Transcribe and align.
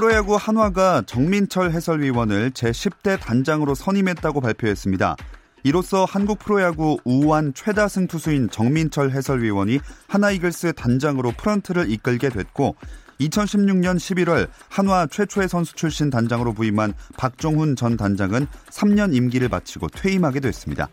프로야구 0.00 0.36
한화가 0.36 1.02
정민철 1.04 1.72
해설위원을 1.72 2.52
제10대 2.52 3.20
단장으로 3.20 3.74
선임했다고 3.74 4.40
발표했습니다. 4.40 5.14
이로써 5.62 6.06
한국 6.06 6.38
프로야구 6.38 6.96
우완 7.04 7.52
최다승 7.52 8.06
투수인 8.06 8.48
정민철 8.48 9.10
해설위원이 9.10 9.78
하나이글스 10.08 10.72
단장으로 10.72 11.32
프런트를 11.32 11.90
이끌게 11.90 12.30
됐고 12.30 12.76
2016년 13.20 13.98
11월 13.98 14.48
한화 14.70 15.06
최초의 15.06 15.50
선수 15.50 15.74
출신 15.74 16.08
단장으로 16.08 16.54
부임한 16.54 16.94
박종훈 17.18 17.76
전 17.76 17.98
단장은 17.98 18.46
3년 18.70 19.14
임기를 19.14 19.50
마치고 19.50 19.88
퇴임하게 19.88 20.40
됐습니다. 20.40 20.88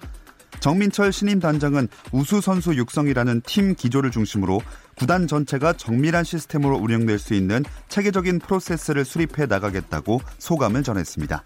정민철 0.59 1.13
신임 1.13 1.39
단장은 1.39 1.87
우수 2.11 2.41
선수 2.41 2.75
육성이라는 2.75 3.41
팀 3.45 3.73
기조를 3.73 4.11
중심으로 4.11 4.59
구단 4.97 5.27
전체가 5.27 5.73
정밀한 5.73 6.23
시스템으로 6.23 6.77
운영될 6.77 7.19
수 7.19 7.33
있는 7.33 7.63
체계적인 7.87 8.39
프로세스를 8.39 9.05
수립해 9.05 9.45
나가겠다고 9.45 10.21
소감을 10.39 10.83
전했습니다. 10.83 11.43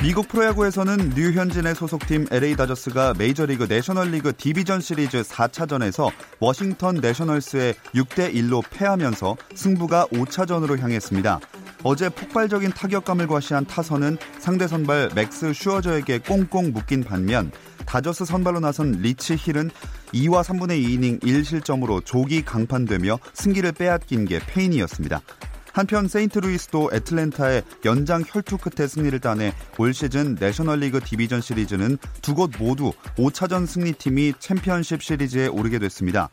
미국 0.00 0.28
프로야구에서는 0.28 1.10
류현진의 1.16 1.74
소속팀 1.74 2.26
LA 2.30 2.54
다저스가 2.54 3.14
메이저리그 3.18 3.64
내셔널리그 3.68 4.32
디비전 4.36 4.80
시리즈 4.80 5.22
4차전에서 5.22 6.12
워싱턴 6.38 6.96
내셔널스에 6.96 7.74
6대 7.94 8.32
1로 8.32 8.62
패하면서 8.70 9.36
승부가 9.56 10.06
5차전으로 10.06 10.78
향했습니다. 10.78 11.40
어제 11.82 12.08
폭발적인 12.08 12.70
타격감을 12.70 13.26
과시한 13.26 13.66
타선은 13.66 14.18
상대 14.38 14.68
선발 14.68 15.10
맥스 15.16 15.52
슈어저에게 15.52 16.18
꽁꽁 16.18 16.72
묶인 16.72 17.02
반면 17.02 17.50
다저스 17.88 18.26
선발로 18.26 18.60
나선 18.60 18.92
리치 18.92 19.34
힐은 19.36 19.70
2와 20.12 20.44
3분의 20.44 20.84
2이닝 20.84 21.22
1실점으로 21.22 22.04
조기 22.04 22.44
강판되며 22.44 23.18
승기를 23.32 23.72
빼앗긴 23.72 24.26
게 24.26 24.40
패인이었습니다. 24.40 25.22
한편 25.72 26.06
세인트루이스도 26.06 26.90
애틀랜타와 26.92 27.62
연장 27.86 28.22
혈투 28.26 28.58
끝에 28.58 28.86
승리를 28.86 29.18
따내 29.20 29.54
올 29.78 29.94
시즌 29.94 30.36
내셔널리그 30.38 31.00
디비전 31.00 31.40
시리즈는 31.40 31.96
두 32.20 32.34
곳 32.34 32.50
모두 32.58 32.92
5차전 33.16 33.66
승리팀이 33.66 34.34
챔피언십 34.38 35.02
시리즈에 35.02 35.46
오르게 35.46 35.78
됐습니다. 35.78 36.28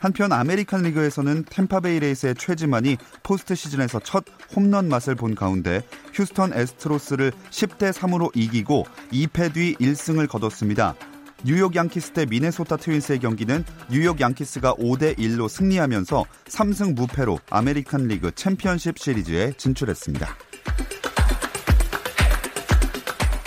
한편 0.00 0.32
아메리칸 0.32 0.82
리그에서는 0.82 1.44
템파베이 1.44 2.00
레이스의 2.00 2.34
최지만이 2.36 2.96
포스트 3.22 3.54
시즌에서 3.54 4.00
첫 4.00 4.24
홈런 4.56 4.88
맛을 4.88 5.14
본 5.14 5.34
가운데 5.34 5.82
휴스턴 6.14 6.52
애스트로스를 6.54 7.32
10대 7.50 7.92
3으로 7.92 8.34
이기고 8.34 8.86
2패 9.12 9.52
뒤 9.52 9.76
1승을 9.76 10.26
거뒀습니다. 10.26 10.94
뉴욕 11.44 11.74
양키스 11.74 12.12
대 12.12 12.26
미네소타 12.26 12.78
트윈스의 12.78 13.18
경기는 13.20 13.64
뉴욕 13.90 14.20
양키스가 14.20 14.74
5대 14.74 15.18
1로 15.18 15.48
승리하면서 15.48 16.24
3승 16.46 16.94
무패로 16.94 17.38
아메리칸 17.50 18.08
리그 18.08 18.30
챔피언십 18.34 18.98
시리즈에 18.98 19.52
진출했습니다. 19.56 20.36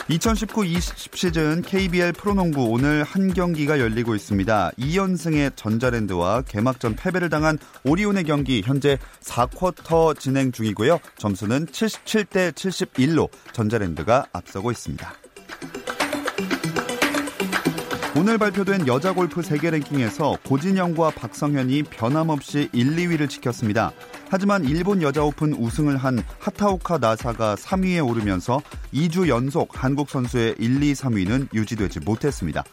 2019-20 0.10 1.16
시즌 1.16 1.62
KBL 1.62 2.14
프로농구 2.14 2.66
오늘 2.66 3.04
한 3.04 3.34
경기가 3.34 3.80
열리고 3.80 4.16
있습니다. 4.16 4.72
2연승의 4.78 5.56
전자랜드와 5.56 6.42
개막전 6.42 6.96
패배를 6.96 7.30
당한 7.30 7.58
오리온의 7.86 8.26
경기 8.26 8.62
현재 8.64 8.98
4쿼터 9.22 10.20
진행 10.20 10.52
중이고요. 10.52 11.00
점수는 11.18 11.68
77대 11.68 12.52
71로 12.52 13.30
전자랜드가 13.54 14.28
앞서고 14.34 14.72
있습니다. 14.72 15.14
오늘 18.16 18.38
발표된 18.38 18.86
여자 18.86 19.12
골프 19.12 19.42
세계 19.42 19.72
랭킹에서 19.72 20.38
고진영과 20.46 21.10
박성현이 21.12 21.82
변함없이 21.84 22.70
1, 22.72 22.96
2위를 22.96 23.28
지켰습니다. 23.28 23.92
하지만 24.30 24.64
일본 24.66 25.02
여자 25.02 25.24
오픈 25.24 25.54
우승을 25.54 25.98
한 25.98 26.24
하타오카 26.38 27.00
나사가 27.00 27.56
3위에 27.56 28.08
오르면서 28.08 28.62
2주 28.94 29.30
연속 29.30 29.70
한국 29.72 30.12
선수의 30.12 30.54
1, 30.60 30.84
2, 30.84 30.94
3위는 30.94 31.56
유지되지 31.56 32.02
못했습니다. 32.02 32.64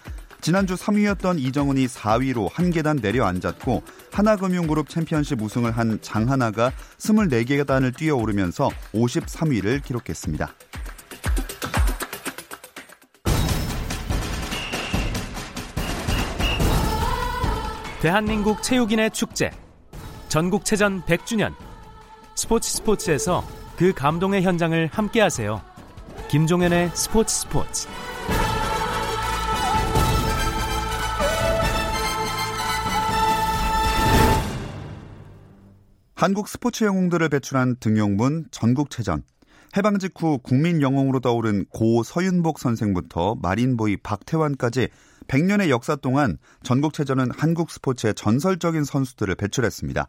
지난주 0.43 0.75
3위였던 0.75 1.39
이정은이 1.39 1.87
4위로 1.87 2.50
한 2.53 2.71
계단 2.71 2.99
내려앉았고 3.00 3.83
하나금융그룹 4.12 4.91
챔피언십 4.91 5.41
우승을 5.41 5.71
한 5.71 5.99
장하나가 6.03 6.71
24계단을 6.99 7.97
뛰어오르면서 7.97 8.69
53위를 8.93 9.83
기록했습니다. 9.83 10.55
대한민국 18.00 18.62
체육인의 18.62 19.11
축제. 19.11 19.50
전국체전 20.28 21.03
100주년. 21.03 21.53
스포츠 22.34 22.71
스포츠에서 22.71 23.44
그 23.77 23.93
감동의 23.93 24.43
현장을 24.43 24.88
함께하세요. 24.91 25.61
김종현의 26.31 26.93
스포츠 26.94 27.34
스포츠. 27.41 27.88
한국 36.15 36.49
스포츠 36.49 36.84
영웅들을 36.84 37.28
배출한 37.28 37.77
등용문 37.81 38.47
전국체전 38.50 39.25
해방 39.76 39.98
직후 39.98 40.38
국민 40.38 40.82
영웅으로 40.82 41.20
떠오른 41.20 41.64
고 41.66 42.03
서윤복 42.03 42.58
선생부터 42.58 43.36
마린보이 43.41 43.98
박태환까지 43.98 44.88
100년의 45.28 45.69
역사 45.69 45.94
동안 45.94 46.38
전국체전은 46.64 47.31
한국 47.31 47.70
스포츠의 47.70 48.14
전설적인 48.14 48.82
선수들을 48.82 49.36
배출했습니다. 49.36 50.08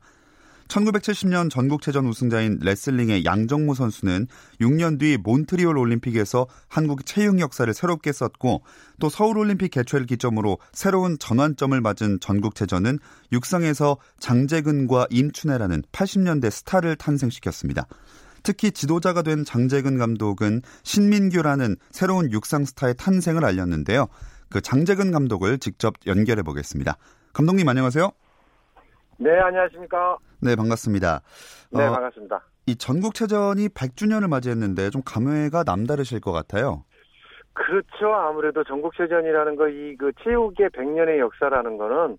1970년 0.68 1.50
전국체전 1.52 2.08
우승자인 2.08 2.58
레슬링의 2.62 3.26
양정무 3.26 3.76
선수는 3.76 4.28
6년 4.62 5.00
뒤 5.00 5.18
몬트리올 5.18 5.78
올림픽에서 5.78 6.48
한국 6.70 7.06
체육 7.06 7.40
역사를 7.40 7.72
새롭게 7.72 8.12
썼고 8.14 8.64
또 9.00 9.10
서울 9.10 9.38
올림픽 9.38 9.70
개최를 9.72 10.06
기점으로 10.06 10.60
새로운 10.72 11.20
전환점을 11.20 11.80
맞은 11.82 12.20
전국체전은 12.22 13.00
육상에서 13.34 13.98
장재근과 14.20 15.08
임춘애라는 15.12 15.84
80년대 15.92 16.50
스타를 16.50 16.96
탄생시켰습니다. 16.96 17.86
특히 18.44 18.72
지도자가 18.72 19.22
된 19.22 19.44
장재근 19.44 19.98
감독은 19.98 20.62
신민규라는 20.84 21.76
새로운 21.90 22.32
육상 22.32 22.66
스타의 22.66 22.96
탄생을 22.98 23.46
알렸는데요. 23.46 24.08
그 24.50 24.62
장재근 24.62 25.12
감독을 25.12 25.60
직접 25.60 25.94
연결해 26.08 26.42
보겠습니다. 26.44 26.98
감독님 27.34 27.68
안녕하세요. 27.68 28.12
네, 29.18 29.40
안녕하십니까. 29.40 30.18
네, 30.42 30.56
반갑습니다. 30.56 31.22
네, 31.72 31.86
어, 31.86 31.92
반갑습니다. 31.92 32.42
이 32.66 32.76
전국체전이 32.76 33.70
100주년을 33.70 34.28
맞이했는데 34.30 34.90
좀 34.90 35.02
감회가 35.06 35.64
남다르실 35.66 36.20
것 36.20 36.32
같아요. 36.32 36.84
그렇죠. 37.54 38.14
아무래도 38.14 38.64
전국체전이라는 38.64 39.56
거, 39.56 39.68
이 39.70 39.96
그 39.98 40.12
체육의 40.24 40.70
100년의 40.70 41.20
역사라는 41.20 41.78
거는 41.78 42.18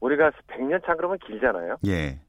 우리가 0.00 0.30
100년 0.48 0.84
참 0.84 0.96
그러면 0.96 1.18
길잖아요. 1.26 1.76
예. 1.86 2.20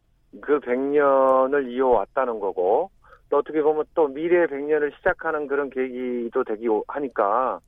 그 0.41 0.59
100년을 0.59 1.71
이어왔다는 1.71 2.39
거고, 2.39 2.91
또 3.29 3.37
어떻게 3.37 3.61
보면 3.61 3.85
또 3.93 4.07
미래의 4.07 4.47
100년을 4.47 4.95
시작하는 4.97 5.47
그런 5.47 5.69
계기도 5.69 6.43
되기 6.43 6.65
하니까, 6.87 7.59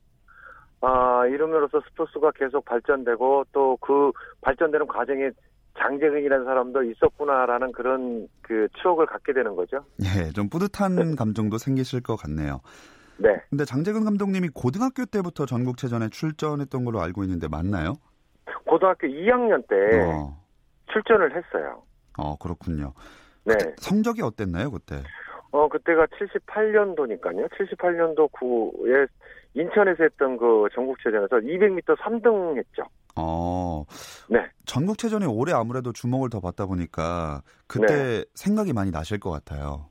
아, 0.80 1.26
이름으로써 1.26 1.80
스포츠가 1.88 2.32
계속 2.32 2.64
발전되고 2.64 3.44
또 3.52 3.76
그 3.80 4.10
발전되는 4.40 4.86
과정에 4.88 5.30
장재근이라는 5.78 6.44
사람도 6.44 6.82
있었구나라는 6.82 7.72
그런 7.72 8.28
그 8.42 8.68
추억을 8.82 9.06
갖게 9.06 9.32
되는 9.32 9.56
거죠. 9.56 9.84
예, 10.02 10.30
좀 10.32 10.48
뿌듯한 10.50 10.96
네. 10.96 11.14
감정도 11.16 11.56
생기실 11.58 12.02
것 12.02 12.16
같네요. 12.16 12.60
네. 13.16 13.40
근데 13.48 13.64
장재근 13.64 14.04
감독님이 14.04 14.48
고등학교 14.48 15.04
때부터 15.06 15.46
전국체전에 15.46 16.08
출전했던 16.10 16.84
걸로 16.84 17.00
알고 17.00 17.22
있는데 17.24 17.48
맞나요? 17.48 17.94
고등학교 18.66 19.06
2학년 19.06 19.66
때 19.68 20.00
어. 20.02 20.36
출전을 20.92 21.30
했어요. 21.36 21.82
어, 22.18 22.36
그렇군요. 22.36 22.92
네. 23.44 23.54
성적이 23.78 24.22
어땠나요, 24.22 24.70
그때? 24.70 25.02
어, 25.52 25.68
그때가 25.68 26.06
78년도니까요. 26.06 27.48
78년도 27.50 28.30
9에 28.32 29.06
인천에서 29.54 30.04
했던 30.04 30.36
그 30.38 30.66
전국체전에서 30.74 31.36
200m 31.36 31.96
3등 31.96 32.56
했죠. 32.56 32.82
어. 33.16 33.84
네. 34.28 34.40
전국체전에 34.64 35.26
올해 35.26 35.52
아무래도 35.52 35.92
주목을 35.92 36.30
더 36.30 36.40
받다 36.40 36.64
보니까 36.64 37.42
그때 37.66 37.86
네. 37.86 38.24
생각이 38.34 38.72
많이 38.72 38.90
나실 38.90 39.20
것 39.20 39.30
같아요. 39.30 39.86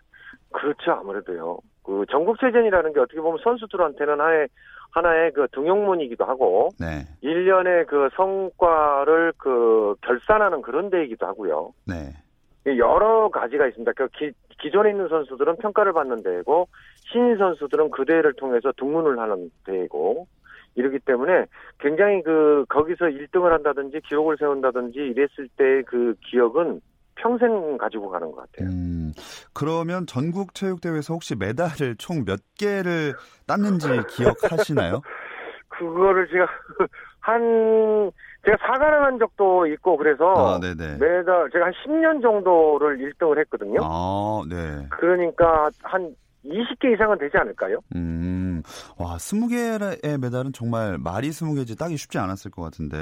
그렇죠. 0.52 0.92
아무래도요. 0.92 1.60
그 1.84 2.06
전국체전이라는 2.10 2.94
게 2.94 3.00
어떻게 3.00 3.22
보면 3.22 3.40
선수들한테는 3.44 4.14
하나의, 4.14 4.48
하나의 4.92 5.32
그 5.34 5.48
등용문이기도 5.52 6.26
하고, 6.26 6.70
네. 6.80 7.06
1년의 7.24 7.86
그 7.88 8.10
성과를 8.16 9.34
그 9.38 9.96
결산하는 10.02 10.64
그런 10.64 10.90
데이기도 10.90 11.28
하고요. 11.28 11.72
네. 11.86 12.14
여러 12.66 13.30
가지가 13.30 13.68
있습니다. 13.68 13.92
그 13.94 14.08
기, 14.10 14.32
기존에 14.62 14.92
있는 14.92 15.08
선수들은 15.08 15.58
평가를 15.58 15.94
받는 15.94 16.24
대회고 16.24 16.68
신인 17.12 17.38
선수들은 17.38 17.92
그 17.92 18.06
대회를 18.06 18.34
통해서 18.34 18.72
등문을 18.78 19.20
하는 19.20 19.50
대회고 19.66 20.28
이러기 20.76 21.00
때문에 21.00 21.46
굉장히 21.80 22.22
그 22.24 22.66
거기서 22.70 23.06
1등을 23.06 23.50
한다든지 23.50 24.00
기록을 24.08 24.38
세운다든지 24.40 25.00
이랬을 25.00 25.50
때 25.58 25.82
그 25.88 26.16
기억은 26.22 26.80
평생 27.16 27.78
가지고 27.78 28.10
가는 28.10 28.32
것 28.32 28.38
같아요. 28.52 28.70
음, 28.70 29.12
그러면 29.54 30.06
전국 30.08 30.56
체육대회에서 30.56 31.14
혹시 31.14 31.36
메달을 31.36 31.96
총 31.98 32.24
몇 32.26 32.40
개를 32.58 33.14
땄는지 33.48 33.88
기억하시나요? 34.10 35.02
그거를 35.70 36.28
제가 36.30 36.48
한 37.20 38.12
제가 38.46 38.58
사과를 38.60 39.04
한 39.04 39.20
적도 39.20 39.68
있고 39.68 39.98
그래서 39.98 40.56
아, 40.56 40.60
네네. 40.60 40.98
매달 40.98 41.50
제가 41.52 41.66
한 41.66 41.74
10년 41.86 42.22
정도를 42.22 42.98
1등을 42.98 43.40
했거든요. 43.40 43.80
아, 43.84 44.42
네. 44.50 44.88
그러니까 44.90 45.70
한 45.84 46.16
20개 46.44 46.94
이상은 46.94 47.20
되지 47.20 47.38
않을까요? 47.38 47.80
음, 47.96 48.64
와, 48.98 49.18
20개의 49.18 50.20
메달은 50.20 50.54
정말 50.54 50.98
말이 50.98 51.30
20개지 51.30 51.78
따기 51.78 51.98
쉽지 51.98 52.18
않았을 52.18 52.50
것 52.50 52.64
같은데. 52.64 52.98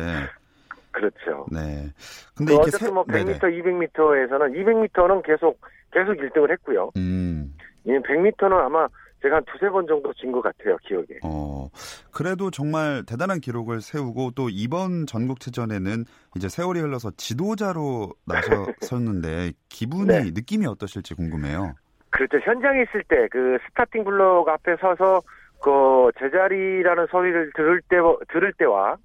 그렇죠. 0.92 1.46
네. 1.50 1.90
그 2.36 2.40
근데 2.40 2.54
이렇게 2.54 2.70
어쨌든 2.70 2.94
뭐 2.94 3.06
네네. 3.08 3.40
100m, 3.40 3.40
200m에서는 3.40 4.92
200m는 4.92 5.24
계속 5.26 5.62
계속 5.92 6.14
1등을 6.18 6.52
했고요. 6.52 6.92
음, 6.98 7.56
이 7.86 7.92
100m는 7.92 8.52
아마 8.52 8.88
제가 9.22 9.38
한 9.38 9.44
두세 9.46 9.70
번 9.70 9.86
정도 9.86 10.14
진 10.14 10.32
것 10.32 10.42
같아요, 10.42 10.78
기억에. 10.78 11.06
어, 11.24 11.68
그래도 12.12 12.50
정말 12.52 13.04
대단한 13.06 13.40
기록을 13.42 13.82
세우고 13.82 14.32
또 14.32 14.48
이번 14.50 15.06
전국체전에는 15.08 16.06
이제 16.38 16.48
세월이 16.48 16.80
흘러서 16.80 17.12
지도자로 17.18 18.14
나섰었는데 18.26 19.52
기분이, 19.70 20.08
네. 20.08 20.24
느낌이 20.32 20.66
어떠실지 20.68 21.16
궁금해요. 21.16 21.74
그렇죠. 22.12 22.38
현장에 22.40 22.84
있을 22.84 23.04
때 23.04 23.28
그 23.30 23.58
스타팅 23.68 24.04
블록 24.04 24.48
앞에 24.50 24.76
서서 24.78 25.22
그 25.62 26.10
제자리라는 26.20 27.08
소리를 27.12 27.52
들을 27.56 27.82
때 27.90 27.98
들을 28.32 28.54
때와 28.54 28.96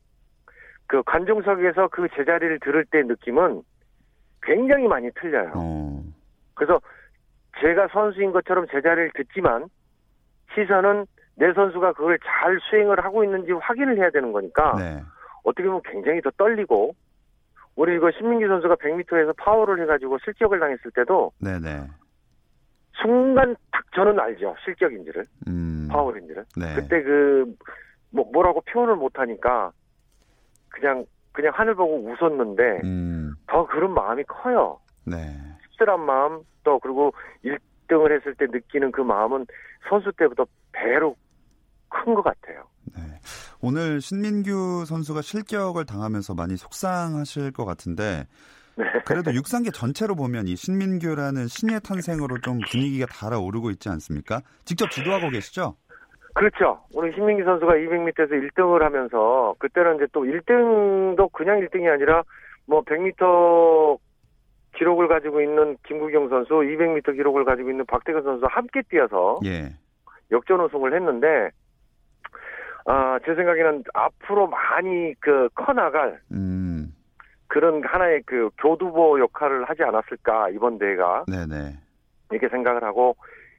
그 0.87 1.03
관중석에서 1.05 1.89
그 1.89 2.07
제자리를 2.17 2.61
들을 2.61 2.85
때 2.87 3.03
느낌은 3.03 3.63
굉장히 4.43 4.87
많이 4.87 5.11
틀려요. 5.21 5.53
어, 5.57 6.03
그래서 6.55 6.81
제가 7.61 7.89
선수인 7.89 8.33
것처럼 8.33 8.67
제자리를 8.71 9.11
듣지만 9.15 9.65
시선은 10.55 11.06
내 11.37 11.53
선수가 11.53 11.93
그걸 11.95 12.19
잘 12.21 12.59
수행을 12.71 13.05
하고 13.05 13.25
있는지 13.25 13.53
확인을 13.53 13.99
해야 13.99 14.11
되는 14.11 14.33
거니까 14.33 14.77
네. 14.79 15.03
어떻게 15.43 15.65
보면 15.65 15.83
굉장히 15.85 16.21
더 16.21 16.31
떨리고 16.37 16.95
우리 17.77 17.97
이거 17.97 18.11
신민기 18.12 18.47
선수가 18.47 18.77
100m에서 18.77 19.35
파워를 19.37 19.83
해가지고 19.83 20.19
실격을 20.25 20.61
당했을 20.61 20.91
때도 20.93 21.33
네네. 21.41 21.89
순간 23.03 23.56
딱 23.73 23.85
저는 23.95 24.19
알죠 24.21 24.55
실격인지를 24.65 25.25
음, 25.49 25.89
파워인지를 25.91 26.45
네. 26.56 26.75
그때 26.75 27.03
그 27.03 27.53
뭐, 28.11 28.25
뭐라고 28.33 28.61
표현을 28.61 28.95
못하니까 28.97 29.73
그냥 30.69 31.05
그냥 31.33 31.53
하늘 31.55 31.75
보고 31.75 31.97
웃었는데 31.97 32.83
음, 32.85 33.35
더 33.49 33.67
그런 33.67 33.93
마음이 33.93 34.23
커요 34.25 34.79
네. 35.05 35.37
씁쓸한 35.71 36.01
마음 36.01 36.43
또 36.62 36.79
그리고 36.79 37.12
1등을 37.45 38.17
했을 38.17 38.35
때 38.37 38.47
느끼는 38.49 38.93
그 38.93 39.01
마음은 39.01 39.47
선수 39.89 40.13
때보다 40.13 40.45
배로 40.73 41.17
큰 41.89 42.15
것 42.15 42.23
같아요. 42.23 42.65
네. 42.97 43.03
오늘 43.63 44.01
신민규 44.01 44.85
선수가 44.87 45.23
실격을 45.23 45.87
당하면서 45.87 46.35
많이 46.35 46.57
속상하실 46.57 47.53
것 47.53 47.65
같은데 47.65 48.27
네. 48.77 48.85
그래도 49.07 49.33
육상계 49.35 49.71
전체로 49.71 50.15
보면 50.17 50.49
이 50.49 50.57
신민규라는 50.57 51.47
신예 51.47 51.79
탄생으로 51.79 52.41
좀 52.41 52.59
분위기가 52.71 53.07
달아오르고 53.07 53.71
있지 53.71 53.89
않습니까? 53.89 54.41
직접 54.65 54.91
지도하고 54.91 55.31
계시죠? 55.31 55.77
그렇죠. 56.35 56.85
오늘 56.93 57.15
신민기 57.15 57.45
선수가 57.45 57.73
200m에서 57.75 58.51
1등을 58.51 58.81
하면서 58.81 59.55
그때는 59.61 59.97
이제 59.97 60.07
또 60.13 60.23
1등도 60.23 61.33
그냥 61.33 61.61
1등이 61.61 61.89
아니라 61.93 62.23
뭐 62.67 62.83
100m 62.83 63.99
기록을 64.75 65.09
가지고 65.09 65.41
있는 65.41 65.76
김구경 65.87 66.29
선수, 66.29 66.55
200m 66.55 67.15
기록을 67.15 67.44
가지고 67.44 67.71
있는 67.71 67.85
박태근 67.87 68.23
선수 68.23 68.47
함께 68.49 68.82
뛰어서 68.88 69.41
예. 69.44 69.73
역전 70.31 70.61
우승을 70.61 70.94
했는데 70.94 71.50
아, 72.87 73.19
제 73.25 73.35
생각에는 73.35 73.85
앞으로 73.94 74.47
많이 74.49 75.15
그 75.21 75.49
커나갈 75.55 76.21
음, 76.32 76.94
그런 77.47 77.82
하나의 77.85 78.23
그 78.26 78.50
교두보 78.59 79.21
역할을 79.21 79.65
하지 79.65 79.82
않았을까 79.82 80.50
이번 80.50 80.79
대회가 80.79 81.25
네네. 81.27 81.79
이렇게 82.31 82.49
생각을 82.49 82.82
하고 82.82 83.17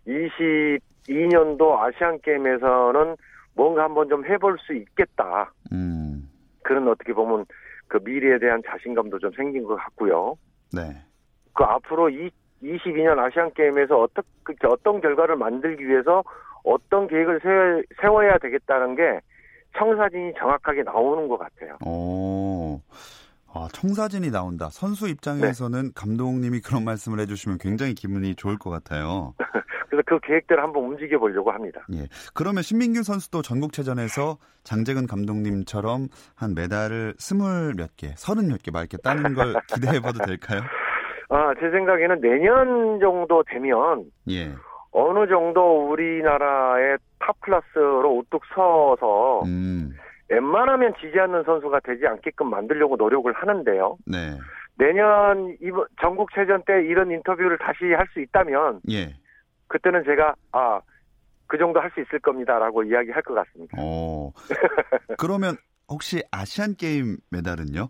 22년도 0.07 1.79
아시안 1.79 2.19
게임에서는 2.21 3.15
뭔가 3.55 3.83
한번 3.83 4.09
좀 4.09 4.25
해볼 4.25 4.57
수 4.59 4.73
있겠다 4.73 5.51
음, 5.71 6.29
그런 6.61 6.87
어떻게 6.87 7.13
보면 7.13 7.45
그 7.87 7.99
미래에 8.03 8.37
대한 8.39 8.61
자신감도 8.67 9.19
좀 9.19 9.31
생긴 9.33 9.63
것 9.63 9.75
같고요. 9.75 10.35
네. 10.73 10.81
그 11.53 11.63
앞으로 11.63 12.09
이 12.09 12.29
22년 12.63 13.19
아시안 13.19 13.53
게임에서 13.53 13.99
어떤 13.99 14.23
어떤 14.67 15.01
결과를 15.01 15.35
만들기 15.35 15.87
위해서 15.87 16.23
어떤 16.63 17.07
계획을 17.07 17.39
세워, 17.41 17.81
세워 18.01 18.25
야 18.25 18.37
되겠다는 18.37 18.95
게 18.95 19.19
청사진이 19.77 20.33
정확하게 20.37 20.83
나오는 20.83 21.27
것 21.27 21.37
같아요. 21.37 21.77
오. 21.85 22.79
아, 23.55 23.67
청사진이 23.71 24.31
나온다. 24.31 24.67
선수 24.69 25.07
입장에서는 25.07 25.93
감독님이 25.95 26.59
그런 26.59 26.83
말씀을 26.83 27.19
해주시면 27.21 27.57
굉장히 27.59 27.93
기분이 27.93 28.35
좋을 28.35 28.57
것 28.57 28.69
같아요. 28.69 29.33
그래서 29.89 30.03
그 30.05 30.19
계획대로 30.23 30.61
한번 30.61 30.83
움직여 30.83 31.17
보려고 31.17 31.51
합니다. 31.51 31.85
예. 31.93 32.07
그러면 32.33 32.63
신민규 32.63 33.03
선수도 33.03 33.41
전국체전에서 33.41 34.37
장재근 34.63 35.07
감독님처럼 35.07 36.09
한 36.35 36.53
메달을 36.53 37.13
스물 37.17 37.73
몇 37.77 37.95
개, 37.95 38.09
서른 38.17 38.47
몇 38.49 38.57
개 38.61 38.71
막 38.71 38.81
이렇게 38.81 38.97
따는 38.97 39.33
걸 39.33 39.53
기대해 39.73 40.01
봐도 40.01 40.19
될까요? 40.25 40.61
아, 41.29 41.53
제 41.61 41.69
생각에는 41.71 42.19
내년 42.19 42.99
정도 42.99 43.41
되면 43.47 44.03
예. 44.29 44.53
어느 44.91 45.27
정도 45.27 45.89
우리나라의 45.91 46.97
top 47.19 47.39
class로 47.41 48.17
우뚝 48.17 48.41
서서 48.53 49.43
음, 49.45 49.93
웬만하면 50.29 50.93
지지 50.99 51.19
않는 51.19 51.43
선수가 51.43 51.81
되지 51.81 52.07
않게끔 52.07 52.49
만들려고 52.49 52.95
노력을 52.95 53.31
하는데요. 53.31 53.97
네. 54.05 54.37
내년 54.77 55.55
이번 55.61 55.85
전국체전 56.01 56.63
때 56.65 56.83
이런 56.85 57.11
인터뷰를 57.11 57.57
다시 57.57 57.85
할 57.93 58.07
수 58.13 58.19
있다면 58.21 58.81
예. 58.91 59.13
그때는 59.67 60.03
제가 60.03 60.35
아, 60.51 60.81
그 61.47 61.57
정도 61.57 61.79
할 61.79 61.91
수 61.91 62.01
있을 62.01 62.19
겁니다라고 62.19 62.83
이야기할 62.83 63.21
것 63.21 63.33
같습니다. 63.35 63.77
어. 63.79 64.31
그러면 65.17 65.55
혹시 65.87 66.23
아시안 66.31 66.75
게임 66.75 67.17
메달은요? 67.31 67.87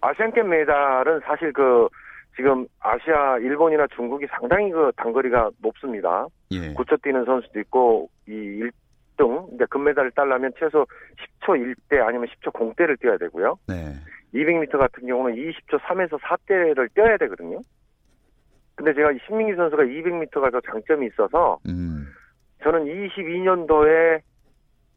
아시안 0.00 0.32
게임 0.32 0.48
메달은 0.50 1.20
사실 1.24 1.52
그 1.52 1.88
지금 2.36 2.66
아시아 2.80 3.38
일본이나 3.38 3.86
중국이 3.94 4.26
상당히 4.38 4.70
그 4.72 4.90
단거리가 4.96 5.50
높습니다. 5.62 6.26
예. 6.50 6.72
고쳐 6.74 6.96
뛰는 6.96 7.24
선수도 7.24 7.60
있고 7.60 8.10
이 8.28 8.68
1등 9.16 9.54
이제 9.54 9.64
금메달을 9.70 10.10
따려면 10.12 10.52
최소 10.58 10.86
10초 11.40 11.74
1대 11.90 12.00
아니면 12.06 12.28
10초 12.28 12.52
0대를 12.52 12.98
뛰어야 13.00 13.16
되고요. 13.18 13.56
네. 13.68 13.94
200m 14.34 14.78
같은 14.78 15.06
경우는 15.06 15.36
20초 15.36 15.78
3에서 15.80 16.18
4대를 16.20 16.92
뛰어야 16.94 17.16
되거든요. 17.18 17.60
근데 18.74 18.92
제가 18.92 19.12
이 19.12 19.18
신민기 19.26 19.54
선수가 19.54 19.84
200m가 19.84 20.50
더 20.52 20.60
장점이 20.60 21.06
있어서 21.06 21.58
음. 21.68 22.08
저는 22.62 22.84
22년도에 22.86 24.20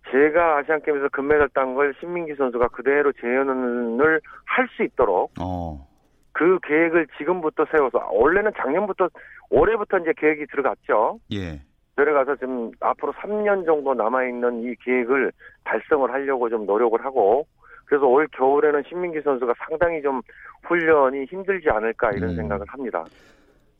제가 0.10 0.58
아시안 0.58 0.82
게임에서 0.82 1.10
금메달 1.10 1.50
딴 1.50 1.76
걸 1.76 1.94
신민기 2.00 2.36
선수가 2.36 2.70
그대로 2.70 3.12
재현을 3.14 4.22
할 4.46 4.68
수 4.76 4.84
있도록 4.84 5.34
어. 5.40 5.86
그 6.32 6.60
계획을 6.64 7.08
지금부터 7.18 7.66
세워서 7.72 8.10
원래는 8.12 8.52
작년부터 8.58 9.10
올해부터 9.50 10.00
이제 10.00 10.14
계획이 10.18 10.46
들어갔죠. 10.48 11.20
예. 11.34 11.62
들어가서 11.98 12.36
지금 12.36 12.72
앞으로 12.80 13.12
3년 13.14 13.66
정도 13.66 13.94
남아 13.94 14.26
있는 14.26 14.64
이 14.64 14.76
계획을 14.86 15.32
달성을 15.64 16.10
하려고 16.12 16.48
좀 16.48 16.66
노력을 16.66 17.04
하고 17.04 17.46
그래서 17.86 18.06
올 18.06 18.28
겨울에는 18.28 18.84
신민기 18.88 19.22
선수가 19.22 19.54
상당히 19.68 20.02
좀 20.02 20.22
훈련이 20.68 21.26
힘들지 21.26 21.70
않을까 21.70 22.12
이런 22.12 22.32
음. 22.32 22.36
생각을 22.36 22.66
합니다. 22.68 23.04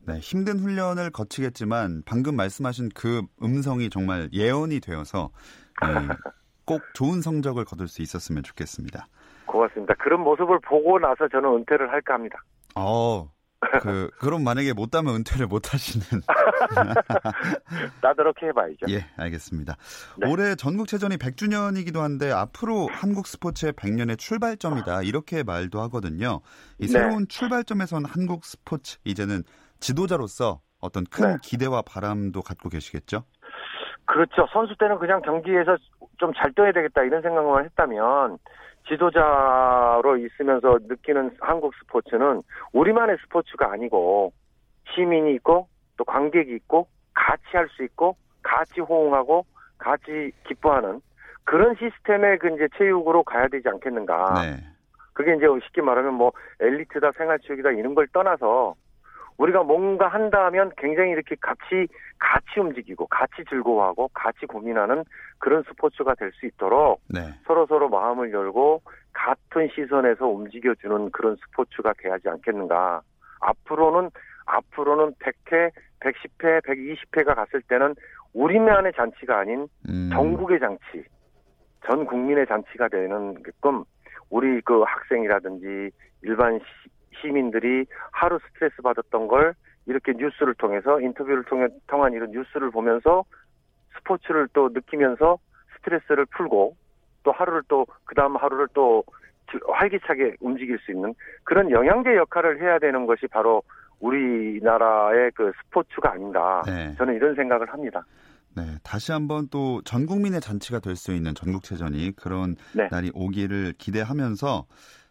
네, 0.06 0.18
힘든 0.18 0.58
훈련을 0.58 1.10
거치겠지만 1.10 2.02
방금 2.06 2.34
말씀하신 2.34 2.88
그 2.94 3.22
음성이 3.42 3.88
정말 3.88 4.28
예언이 4.32 4.80
되어서 4.80 5.30
네, 5.82 5.86
꼭 6.66 6.80
좋은 6.94 7.20
성적을 7.20 7.64
거둘 7.64 7.86
수 7.88 8.02
있었으면 8.02 8.42
좋겠습니다. 8.42 9.06
고맙습니다. 9.46 9.94
그런 9.94 10.20
모습을 10.20 10.58
보고 10.60 10.98
나서 10.98 11.28
저는 11.28 11.50
은퇴를 11.58 11.90
할까 11.92 12.14
합니다. 12.14 12.42
어, 12.74 13.30
그 13.80 14.10
그럼 14.18 14.44
만약에 14.44 14.72
못 14.72 14.90
따면 14.90 15.16
은퇴를 15.16 15.46
못 15.46 15.72
하시는 15.72 16.04
나도록 18.02 18.40
해봐야죠. 18.42 18.86
예, 18.90 19.06
알겠습니다. 19.16 19.76
네. 20.18 20.30
올해 20.30 20.54
전국체전이 20.54 21.16
100주년이기도 21.16 21.98
한데 21.98 22.30
앞으로 22.30 22.88
한국 22.92 23.26
스포츠의 23.26 23.72
100년의 23.72 24.18
출발점이다 24.18 25.02
이렇게 25.02 25.42
말도 25.42 25.80
하거든요. 25.82 26.40
이 26.78 26.86
네. 26.86 26.92
새로운 26.92 27.26
네. 27.26 27.28
출발점에선 27.28 28.04
한국 28.04 28.44
스포츠 28.44 28.98
이제는 29.04 29.42
지도자로서 29.80 30.60
어떤 30.80 31.04
큰 31.04 31.32
네. 31.32 31.36
기대와 31.42 31.82
바람도 31.82 32.42
갖고 32.42 32.68
계시겠죠? 32.68 33.24
그렇죠. 34.04 34.46
선수 34.52 34.74
때는 34.78 34.98
그냥 34.98 35.20
경기에서 35.22 35.76
좀 36.18 36.32
잘 36.36 36.52
떠야 36.52 36.72
되겠다 36.72 37.02
이런 37.02 37.22
생각만 37.22 37.64
했다면 37.64 38.38
지도자로 38.88 40.16
있으면서 40.16 40.78
느끼는 40.82 41.36
한국 41.40 41.74
스포츠는 41.76 42.40
우리만의 42.72 43.18
스포츠가 43.22 43.72
아니고 43.72 44.32
시민이 44.94 45.34
있고 45.34 45.68
또 45.96 46.04
관객이 46.04 46.54
있고 46.54 46.86
같이 47.14 47.42
할 47.52 47.68
수 47.68 47.84
있고 47.84 48.16
같이 48.42 48.80
호응하고 48.80 49.44
같이 49.78 50.32
기뻐하는 50.46 51.00
그런 51.44 51.74
시스템의 51.76 52.38
그 52.38 52.48
이제 52.54 52.68
체육으로 52.76 53.22
가야 53.22 53.48
되지 53.48 53.68
않겠는가. 53.68 54.42
네. 54.42 54.64
그게 55.12 55.34
이제 55.34 55.46
쉽게 55.64 55.82
말하면 55.82 56.14
뭐 56.14 56.32
엘리트다 56.60 57.12
생활체육이다 57.12 57.72
이런 57.72 57.94
걸 57.94 58.06
떠나서 58.08 58.74
우리가 59.38 59.62
뭔가 59.62 60.08
한다 60.08 60.44
하면 60.46 60.70
굉장히 60.76 61.10
이렇게 61.10 61.36
같이 61.40 61.86
같이 62.18 62.58
움직이고 62.58 63.06
같이 63.06 63.44
즐거워하고 63.48 64.08
같이 64.12 64.46
고민하는 64.46 65.04
그런 65.38 65.62
스포츠가 65.62 66.14
될 66.14 66.32
수 66.32 66.46
있도록 66.46 67.00
네. 67.08 67.20
서로 67.46 67.66
서로 67.66 67.88
마음을 67.88 68.32
열고 68.32 68.82
같은 69.12 69.68
시선에서 69.74 70.26
움직여주는 70.26 71.10
그런 71.10 71.36
스포츠가 71.36 71.92
돼야지 71.98 72.28
않겠는가. 72.28 73.02
앞으로는 73.40 74.10
앞으로는 74.46 75.14
100회, 75.14 75.70
110회, 76.00 76.64
120회가 76.64 77.34
갔을 77.34 77.62
때는 77.62 77.94
우리만의 78.34 78.92
잔치가 78.94 79.38
아닌 79.38 79.68
음. 79.88 80.10
전국의 80.12 80.60
잔치, 80.60 81.04
전 81.86 82.04
국민의 82.04 82.46
잔치가 82.46 82.88
되는 82.88 83.42
게끔 83.42 83.84
우리 84.30 84.60
그 84.62 84.82
학생이라든지 84.82 85.90
일반 86.22 86.60
시민들이 87.20 87.86
하루 88.12 88.38
스트레스 88.48 88.80
받았던 88.82 89.28
걸 89.28 89.54
이렇게 89.86 90.12
뉴스를 90.12 90.54
통해서 90.54 91.00
인터뷰를 91.00 91.44
통해 91.44 91.66
통한 91.86 92.12
이런 92.12 92.30
뉴스를 92.30 92.70
보면서 92.70 93.24
스포츠를 93.98 94.48
또 94.52 94.68
느끼면서 94.72 95.38
스트레스를 95.76 96.26
풀고 96.26 96.76
또 97.22 97.32
하루를 97.32 97.62
또 97.68 97.86
그다음 98.04 98.36
하루를 98.36 98.68
또 98.74 99.02
활기차게 99.66 100.36
움직일 100.40 100.78
수 100.80 100.92
있는 100.92 101.14
그런 101.44 101.70
영양제 101.70 102.16
역할을 102.16 102.60
해야 102.60 102.78
되는 102.78 103.06
것이 103.06 103.26
바로 103.28 103.62
우리나라의 104.00 105.30
그 105.34 105.52
스포츠가 105.64 106.12
아닌가 106.12 106.62
네. 106.66 106.94
저는 106.98 107.14
이런 107.14 107.34
생각을 107.34 107.72
합니다. 107.72 108.04
네, 108.56 108.62
다시 108.82 109.12
한번 109.12 109.48
또 109.48 109.80
전 109.84 110.06
국민의 110.06 110.40
잔치가 110.40 110.80
될 110.80 110.96
수 110.96 111.12
있는 111.12 111.34
전국체전이 111.34 112.12
그런 112.16 112.56
네. 112.74 112.88
날이 112.90 113.10
오기를 113.14 113.74
기대하면서 113.78 114.66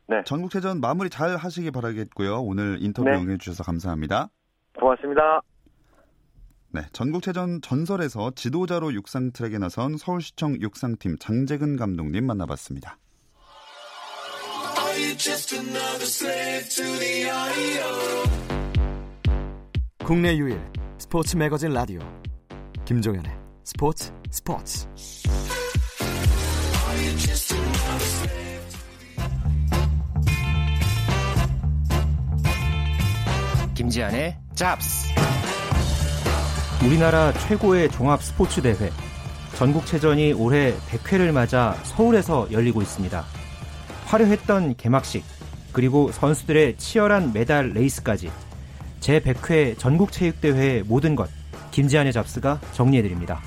네. 0.07 0.21
전국체전 0.25 0.79
마무리 0.79 1.09
잘 1.09 1.35
하시기 1.35 1.71
바라겠고요. 1.71 2.41
오늘 2.41 2.77
인터뷰 2.81 3.09
네. 3.09 3.17
응해주셔서 3.17 3.63
감사합니다. 3.63 4.29
고맙습니다. 4.79 5.41
네, 6.69 6.81
전국체전 6.91 7.61
전설에서 7.61 8.31
지도자로 8.35 8.93
육상 8.93 9.31
트랙에 9.31 9.57
나선 9.57 9.97
서울시청 9.97 10.61
육상팀 10.61 11.17
장재근 11.17 11.77
감독님 11.77 12.25
만나봤습니다. 12.25 12.97
국내 20.05 20.37
유일 20.37 20.59
스포츠 20.97 21.35
매거진 21.35 21.71
라디오 21.73 21.99
김종현의 22.85 23.31
스포츠 23.63 24.11
스포츠 24.29 24.87
김지한의 33.87 34.35
잡스. 34.53 35.13
우리나라 36.85 37.31
최고의 37.31 37.89
종합 37.89 38.21
스포츠 38.21 38.61
대회 38.61 38.91
전국체전이 39.55 40.33
올해 40.33 40.73
100회를 40.89 41.31
맞아 41.31 41.73
서울에서 41.83 42.49
열리고 42.51 42.81
있습니다. 42.81 43.23
화려했던 44.05 44.75
개막식 44.75 45.23
그리고 45.71 46.11
선수들의 46.11 46.77
치열한 46.77 47.31
메달 47.33 47.69
레이스까지 47.69 48.29
제 48.99 49.21
100회 49.21 49.77
전국체육대회의 49.77 50.83
모든 50.83 51.15
것 51.15 51.29
김지한의 51.71 52.11
잡스가 52.11 52.59
정리해드립니다. 52.73 53.41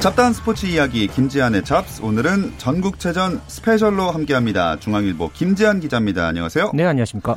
잡다한 0.00 0.32
스포츠 0.32 0.66
이야기 0.66 1.08
김지한의 1.08 1.64
잡스 1.64 2.00
오늘은 2.02 2.54
전국체전 2.58 3.40
스페셜로 3.48 4.12
함께합니다. 4.12 4.78
중앙일보 4.78 5.30
김지한 5.32 5.80
기자입니다. 5.80 6.28
안녕하세요. 6.28 6.70
네 6.72 6.84
안녕하십니까. 6.84 7.36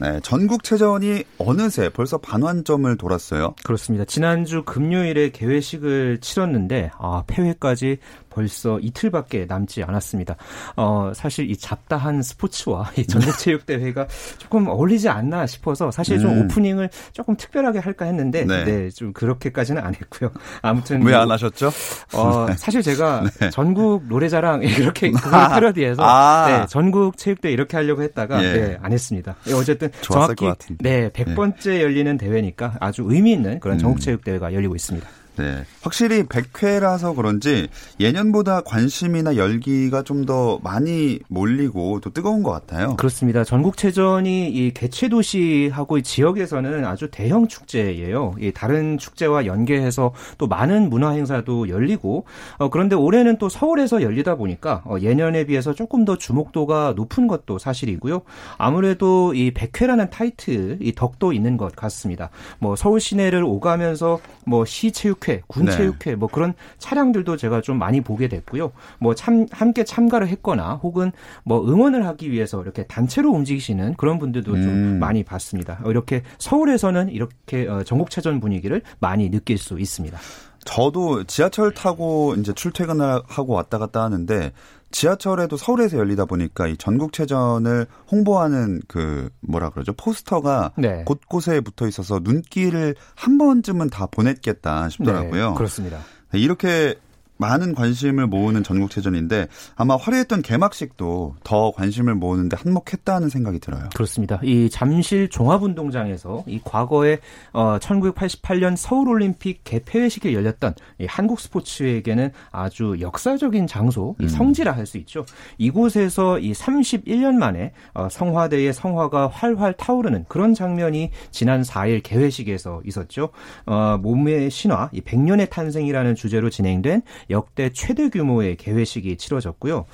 네, 0.00 0.18
전국 0.22 0.64
체전이 0.64 1.24
어느새 1.36 1.90
벌써 1.90 2.16
반환점을 2.16 2.96
돌았어요. 2.96 3.54
그렇습니다. 3.64 4.06
지난주 4.06 4.62
금요일에 4.64 5.30
개회식을 5.30 6.18
치렀는데 6.22 6.90
아, 6.98 7.22
폐회까지 7.26 7.98
벌써 8.30 8.78
이틀밖에 8.80 9.44
남지 9.46 9.82
않았습니다. 9.82 10.36
어, 10.76 11.12
사실 11.14 11.50
이 11.50 11.56
잡다한 11.56 12.22
스포츠와 12.22 12.90
이 12.96 13.04
전국체육대회가 13.06 14.06
조금 14.38 14.68
어울리지 14.68 15.08
않나 15.08 15.46
싶어서 15.46 15.90
사실 15.90 16.18
좀 16.18 16.30
음. 16.30 16.44
오프닝을 16.44 16.88
조금 17.12 17.36
특별하게 17.36 17.80
할까 17.80 18.06
했는데 18.06 18.44
네. 18.44 18.64
네, 18.64 18.90
좀 18.90 19.12
그렇게까지는 19.12 19.82
안 19.82 19.94
했고요. 19.94 20.30
아무튼 20.62 21.02
왜안 21.02 21.24
뭐, 21.24 21.34
하셨죠? 21.34 21.70
어, 22.14 22.46
사실 22.56 22.82
제가 22.82 23.24
네. 23.40 23.50
전국 23.50 24.06
노래자랑 24.06 24.62
이렇게 24.62 25.10
그걸 25.10 25.48
패러디해서 25.50 26.02
아. 26.02 26.46
네, 26.46 26.66
전국 26.68 27.18
체육대회 27.18 27.52
이렇게 27.52 27.76
하려고 27.76 28.02
했다가 28.02 28.42
예. 28.44 28.52
네, 28.52 28.78
안 28.80 28.92
했습니다. 28.92 29.34
예, 29.48 29.52
어쨌든 29.52 29.89
정확히 30.00 30.46
네, 30.78 31.10
100번째 31.10 31.80
열리는 31.80 32.16
대회니까 32.16 32.76
아주 32.80 33.04
의미 33.06 33.32
있는 33.32 33.60
그런 33.60 33.78
전국체육대회가 33.78 34.52
열리고 34.52 34.74
있습니다. 34.76 35.08
네. 35.40 35.64
확실히 35.82 36.22
100회라서 36.24 37.16
그런지 37.16 37.68
예년보다 37.98 38.60
관심이나 38.62 39.36
열기가 39.36 40.02
좀 40.04 40.20
더 40.26 40.60
많이 40.62 41.18
몰리고 41.28 42.00
또 42.00 42.10
뜨거운 42.10 42.42
것 42.42 42.50
같아요. 42.50 42.94
그렇습니다. 42.96 43.42
전국체전이 43.42 44.50
이 44.50 44.70
개최 44.74 45.08
도시하고 45.08 45.96
이 45.96 46.02
지역에서는 46.02 46.84
아주 46.84 47.10
대형 47.10 47.48
축제예요. 47.48 48.34
이 48.38 48.52
다른 48.52 48.98
축제와 48.98 49.46
연계해서 49.46 50.12
또 50.36 50.46
많은 50.46 50.90
문화 50.90 51.10
행사도 51.12 51.70
열리고 51.70 52.26
어, 52.58 52.68
그런데 52.68 52.96
올해는 52.96 53.38
또 53.38 53.48
서울에서 53.48 54.02
열리다 54.02 54.34
보니까 54.34 54.82
어, 54.84 54.96
예년에 55.00 55.46
비해서 55.46 55.72
조금 55.72 56.04
더 56.04 56.18
주목도가 56.18 56.92
높은 56.96 57.26
것도 57.26 57.58
사실이고요. 57.58 58.20
아무래도 58.58 59.32
이 59.32 59.52
100회라는 59.52 60.10
타이틀 60.10 60.76
이 60.82 60.92
덕도 60.94 61.32
있는 61.32 61.56
것 61.56 61.74
같습니다. 61.74 62.28
뭐 62.58 62.76
서울 62.76 63.00
시내를 63.00 63.42
오가면서 63.42 64.20
뭐 64.44 64.66
시체육회 64.66 65.29
체육회, 65.30 65.42
군체육회 65.46 66.10
네. 66.10 66.16
뭐 66.16 66.28
그런 66.28 66.54
차량들도 66.78 67.36
제가 67.36 67.60
좀 67.60 67.78
많이 67.78 68.00
보게 68.00 68.28
됐고요. 68.28 68.72
뭐 68.98 69.14
참 69.14 69.46
함께 69.50 69.84
참가를 69.84 70.28
했거나 70.28 70.74
혹은 70.82 71.12
뭐 71.44 71.62
응원을 71.66 72.06
하기 72.06 72.30
위해서 72.30 72.62
이렇게 72.62 72.86
단체로 72.86 73.30
움직이시는 73.30 73.94
그런 73.94 74.18
분들도 74.18 74.52
음. 74.52 74.62
좀 74.62 74.98
많이 74.98 75.22
봤습니다. 75.24 75.80
이렇게 75.84 76.22
서울에서는 76.38 77.10
이렇게 77.10 77.68
어, 77.68 77.82
전국체전 77.82 78.40
분위기를 78.40 78.82
많이 78.98 79.30
느낄 79.30 79.58
수 79.58 79.78
있습니다. 79.78 80.18
저도 80.64 81.24
지하철 81.24 81.72
타고 81.72 82.34
이제 82.38 82.52
출퇴근을 82.52 83.22
하고 83.26 83.54
왔다 83.54 83.78
갔다 83.78 84.02
하는데 84.02 84.52
지하철에도 84.90 85.56
서울에서 85.56 85.98
열리다 85.98 86.24
보니까 86.24 86.66
이 86.66 86.76
전국체전을 86.76 87.86
홍보하는 88.10 88.80
그 88.88 89.30
뭐라 89.40 89.70
그러죠 89.70 89.92
포스터가 89.92 90.72
네. 90.76 91.04
곳곳에 91.04 91.60
붙어 91.60 91.86
있어서 91.86 92.20
눈길을 92.22 92.94
한 93.14 93.38
번쯤은 93.38 93.90
다 93.90 94.06
보냈겠다 94.06 94.88
싶더라고요. 94.88 95.50
네, 95.50 95.54
그렇습니다. 95.56 96.00
이렇게 96.32 96.96
많은 97.40 97.74
관심을 97.74 98.26
모으는 98.26 98.62
전국체전인데 98.62 99.48
아마 99.74 99.96
화려했던 99.96 100.42
개막식도 100.42 101.36
더 101.42 101.72
관심을 101.72 102.14
모으는데 102.14 102.56
한몫했다는 102.56 103.30
생각이 103.30 103.58
들어요. 103.58 103.88
그렇습니다. 103.94 104.38
이 104.42 104.68
잠실 104.70 105.28
종합운동장에서 105.30 106.44
이 106.46 106.60
과거에 106.62 107.18
어 107.52 107.78
1988년 107.80 108.76
서울올림픽 108.76 109.62
개폐회식에 109.64 110.34
열렸던 110.34 110.74
이 110.98 111.06
한국 111.06 111.40
스포츠에게는 111.40 112.30
아주 112.52 112.96
역사적인 113.00 113.66
장소, 113.66 114.14
이 114.20 114.24
음. 114.24 114.28
성지라 114.28 114.72
할 114.72 114.90
수 114.90 114.98
있죠. 114.98 115.24
이곳에서 115.56 116.40
이 116.40 116.52
31년 116.52 117.34
만에 117.34 117.72
어 117.94 118.08
성화대의 118.10 118.72
성화가 118.72 119.28
활활 119.28 119.72
타오르는 119.72 120.24
그런 120.28 120.52
장면이 120.52 121.10
지난 121.30 121.62
4일 121.62 122.02
개회식에서 122.02 122.82
있었죠. 122.84 123.28
어 123.66 123.98
몸의 124.02 124.50
신화, 124.50 124.90
이 124.92 125.00
100년의 125.00 125.48
탄생이라는 125.50 126.16
주제로 126.16 126.50
진행된 126.50 127.02
역대 127.30 127.70
최대 127.70 128.08
규모의 128.08 128.56
개회식이 128.56 129.16
치러졌고요. 129.16 129.86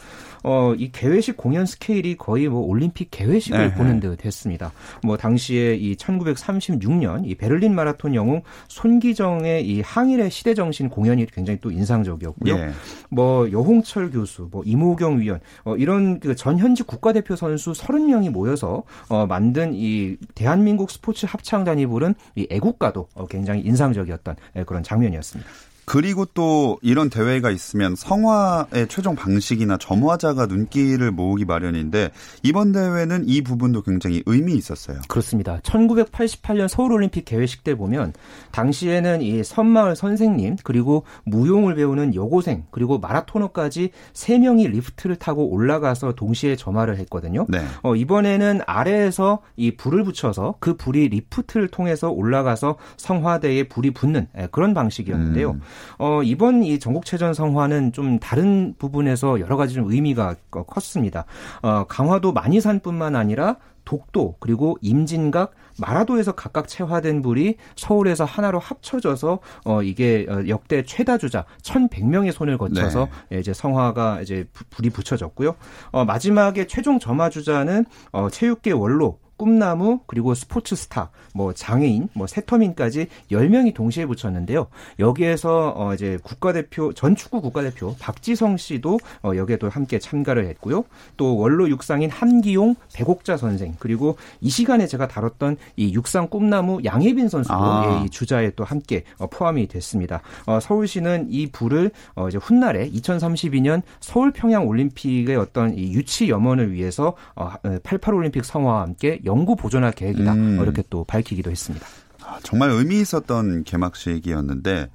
어, 0.49 0.75
이 0.79 0.93
개회식 0.93 1.37
공연 1.37 1.67
스케일이 1.67 2.17
거의 2.17 2.49
뭐 2.49 2.61
올림픽 2.61 3.11
개회식을 3.11 3.59
네. 3.59 3.75
보는 3.75 3.99
듯 3.99 4.25
했습니다. 4.25 4.73
뭐 5.03 5.17
당시에 5.17 5.75
이 5.75 5.97
1936년 5.97 7.27
이 7.27 7.35
베를린 7.35 7.75
마라톤 7.75 8.15
영웅 8.15 8.43
손기정의 8.69 9.67
이 9.67 9.81
항일의 9.81 10.31
시대 10.31 10.55
정신 10.55 10.89
공연이 10.89 11.27
굉장히 11.27 11.59
또 11.61 11.73
인상적이었고요. 11.73 12.57
네. 12.57 12.71
뭐 13.11 13.51
여홍철 13.51 14.13
교수, 14.13 14.49
뭐 14.53 14.63
이모경 14.65 15.19
위원, 15.19 15.41
어, 15.65 15.77
이런 15.77 16.21
그 16.21 16.37
전현직 16.37 16.87
국가대표 16.87 17.35
선수 17.35 17.73
30명이 17.73 18.31
모여서 18.31 18.85
어, 19.09 19.27
만든 19.27 19.73
이 19.75 20.17
대한민국 20.37 20.93
스포츠 20.93 21.27
합창단이 21.29 21.87
부른 21.87 22.15
이 22.37 22.47
애국가도 22.51 23.09
어, 23.15 23.27
굉장히 23.27 23.63
인상적이었던 23.63 24.37
예, 24.57 24.63
그런 24.63 24.85
장면이었습니다. 24.85 25.51
그리고 25.87 26.25
또 26.25 26.79
이런 26.83 27.09
대회가 27.09 27.51
있으면 27.53 27.95
성화의 27.95 28.89
최종 28.89 29.15
방식이나 29.15 29.79
점화자가 29.79 30.47
눈길을 30.47 31.13
모으기 31.13 31.45
마련인데 31.45 32.11
이번 32.43 32.73
대회는 32.73 33.29
이 33.29 33.41
부분도 33.43 33.83
굉장히 33.83 34.21
의미 34.27 34.55
있었어요. 34.55 34.99
그렇습니다. 35.07 35.61
1988년 35.61 36.67
서울올림픽 36.67 37.25
개회식 37.25 37.63
때 37.63 37.77
보면 37.77 38.15
당시에는 38.51 39.23
이 39.23 39.45
섬마을 39.45 39.95
선생님 39.95 40.57
그리고 40.65 41.05
무용을 41.25 41.77
배우는 41.77 42.17
여고생 42.17 42.65
그리고 42.73 42.99
마라토너까지 42.99 43.91
3명이 44.13 44.69
리프트를 44.69 45.17
타고 45.17 45.49
올라가서 45.49 46.17
동시에 46.17 46.57
점화를 46.57 46.99
했거든요. 46.99 47.47
네. 47.49 47.65
어, 47.83 47.95
이번에는 47.95 48.61
아래에서 48.67 49.41
이 49.55 49.77
불을 49.77 50.03
붙여서 50.03 50.57
그 50.59 50.77
불이 50.77 51.11
리프트를 51.11 51.69
통해서 51.69 52.11
올라가서 52.11 52.77
성화대에 52.97 53.69
불이 53.69 53.93
붙는 53.93 54.27
예, 54.37 54.49
그런 54.51 54.75
방식이었는데요. 54.75 55.53
음. 55.53 55.61
어, 55.99 56.23
이번 56.23 56.63
이 56.63 56.79
전국체전 56.79 57.35
성화는 57.35 57.93
좀 57.93 58.19
다른 58.19 58.75
부분에서 58.79 59.41
여러 59.41 59.57
가지 59.57 59.75
좀 59.75 59.91
의미가 59.91 60.37
컸습니다. 60.51 61.25
어, 61.63 61.85
강화도 61.89 62.33
마니산뿐만 62.33 63.17
아니라 63.17 63.57
독도 63.87 64.35
그리고 64.41 64.77
임진각 64.83 65.53
마라도에서 65.79 66.33
각각 66.33 66.69
채화된 66.69 67.23
불이 67.23 67.57
서울에서 67.77 68.25
하나로 68.25 68.59
합쳐져서 68.59 69.39
어 69.65 69.83
이게 69.83 70.27
어, 70.29 70.43
역대 70.49 70.83
최다 70.83 71.17
주자 71.17 71.45
1,100명의 71.63 72.33
손을 72.33 72.59
거쳐서 72.59 73.09
네. 73.31 73.39
이제 73.39 73.55
성화가 73.55 74.21
이제 74.21 74.47
불이 74.71 74.91
붙여졌고요. 74.91 75.55
어 75.93 76.05
마지막에 76.05 76.67
최종 76.67 76.99
점화 76.99 77.31
주자는 77.31 77.87
어 78.13 78.29
체육계 78.31 78.73
원로 78.73 79.19
꿈나무 79.37 80.01
그리고 80.07 80.35
스포츠 80.35 80.75
스타, 80.77 81.11
뭐 81.35 81.53
장애인, 81.53 82.09
뭐 82.15 82.27
세터민까지 82.27 83.07
10명이 83.31 83.75
동시에 83.75 84.07
붙였는데요. 84.07 84.67
여기에서 84.99 85.75
어 85.77 85.95
이제 85.95 86.19
국가대표 86.23 86.93
전 86.95 87.15
축구 87.15 87.41
국가대표 87.41 87.95
박지성 87.99 88.57
씨도 88.57 88.99
어 89.23 89.33
여기에도 89.37 89.69
함께 89.69 89.99
참가를 89.99 90.47
했고요. 90.47 90.85
또 91.17 91.37
원로 91.37 91.69
육상인 91.69 92.11
한기용, 92.11 92.77
백옥자 92.95 93.37
선생 93.37 93.77
그리고 93.79 94.17
이 94.41 94.49
시간에 94.49 94.87
제가 94.87 95.09
다뤘던 95.09 95.57
이 95.77 95.93
육상 95.93 96.29
꿈나무 96.29 96.81
양혜빈 96.85 97.29
선수도 97.29 97.55
아. 97.55 98.01
예, 98.01 98.07
이 98.07 98.11
주자에 98.11 98.51
또 98.57 98.65
함께 98.65 99.05
어 99.19 99.27
포함이 99.27 99.69
됐습니다. 99.69 100.23
어 100.47 100.61
서울시는 100.61 101.27
이 101.31 101.51
부를 101.51 101.91
어 102.15 102.29
이제 102.29 102.39
훗날에 102.39 102.91
2032년 102.91 103.83
서울 104.01 104.33
평양 104.33 104.67
올림픽의 104.67 105.37
어떤 105.37 105.77
이 105.77 105.93
유치 105.93 106.31
염원을 106.31 106.73
위해서 106.73 107.15
어88 107.35 108.15
올림픽 108.15 108.45
성화와 108.45 108.83
함께 108.83 109.21
영구 109.27 109.57
보존할 109.57 109.93
계획이다. 109.93 110.33
음. 110.33 110.59
이렇게 110.63 110.83
또 110.89 111.05
밝히기도 111.05 111.51
했습니다. 111.51 111.87
아, 112.25 112.39
정말 112.43 112.71
의미 112.71 113.01
있었던 113.01 113.65
개막식이었는데 113.65 114.89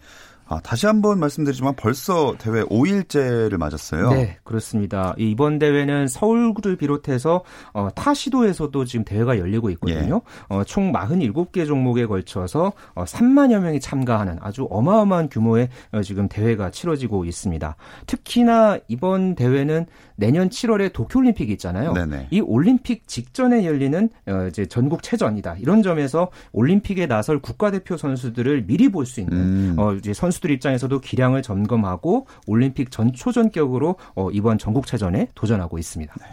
아, 0.51 0.59
다시 0.59 0.85
한번 0.85 1.17
말씀드리지만 1.21 1.75
벌써 1.77 2.35
대회 2.37 2.61
5일째를 2.63 3.55
맞았어요. 3.55 4.09
네, 4.09 4.37
그렇습니다. 4.43 5.15
이번 5.17 5.59
대회는 5.59 6.09
서울을 6.09 6.75
비롯해서 6.77 7.45
어, 7.73 7.87
타 7.95 8.13
시도에서도 8.13 8.83
지금 8.83 9.05
대회가 9.05 9.39
열리고 9.39 9.69
있거든요. 9.69 10.21
예. 10.51 10.53
어, 10.53 10.65
총 10.65 10.91
47개 10.91 11.65
종목에 11.65 12.05
걸쳐서 12.05 12.73
어, 12.95 13.05
3만여 13.05 13.61
명이 13.61 13.79
참가하는 13.79 14.39
아주 14.41 14.67
어마어마한 14.69 15.29
규모의 15.29 15.69
어, 15.93 16.01
지금 16.01 16.27
대회가 16.27 16.69
치러지고 16.69 17.23
있습니다. 17.23 17.77
특히나 18.07 18.77
이번 18.89 19.35
대회는 19.35 19.85
내년 20.17 20.49
7월에 20.49 20.91
도쿄올림픽이 20.91 21.51
있잖아요. 21.53 21.93
네네. 21.93 22.27
이 22.29 22.41
올림픽 22.41 23.07
직전에 23.07 23.65
열리는 23.65 24.09
어, 24.27 24.47
이제 24.49 24.65
전국 24.65 25.01
체전이다. 25.01 25.55
이런 25.59 25.81
점에서 25.81 26.29
올림픽에 26.51 27.07
나설 27.07 27.39
국가대표 27.39 27.95
선수들을 27.95 28.65
미리 28.65 28.89
볼 28.89 29.05
수 29.05 29.19
있는 29.21 29.33
음. 29.37 29.75
어, 29.79 29.93
이제 29.93 30.13
선수 30.13 30.40
들 30.41 30.51
입장에서도 30.51 30.99
기량을 30.99 31.41
점검하고 31.41 32.27
올림픽 32.47 32.91
전초전격으로 32.91 33.95
어, 34.15 34.29
이번 34.31 34.57
전국체전에 34.57 35.29
도전하고 35.35 35.77
있습니다. 35.77 36.13
네. 36.19 36.25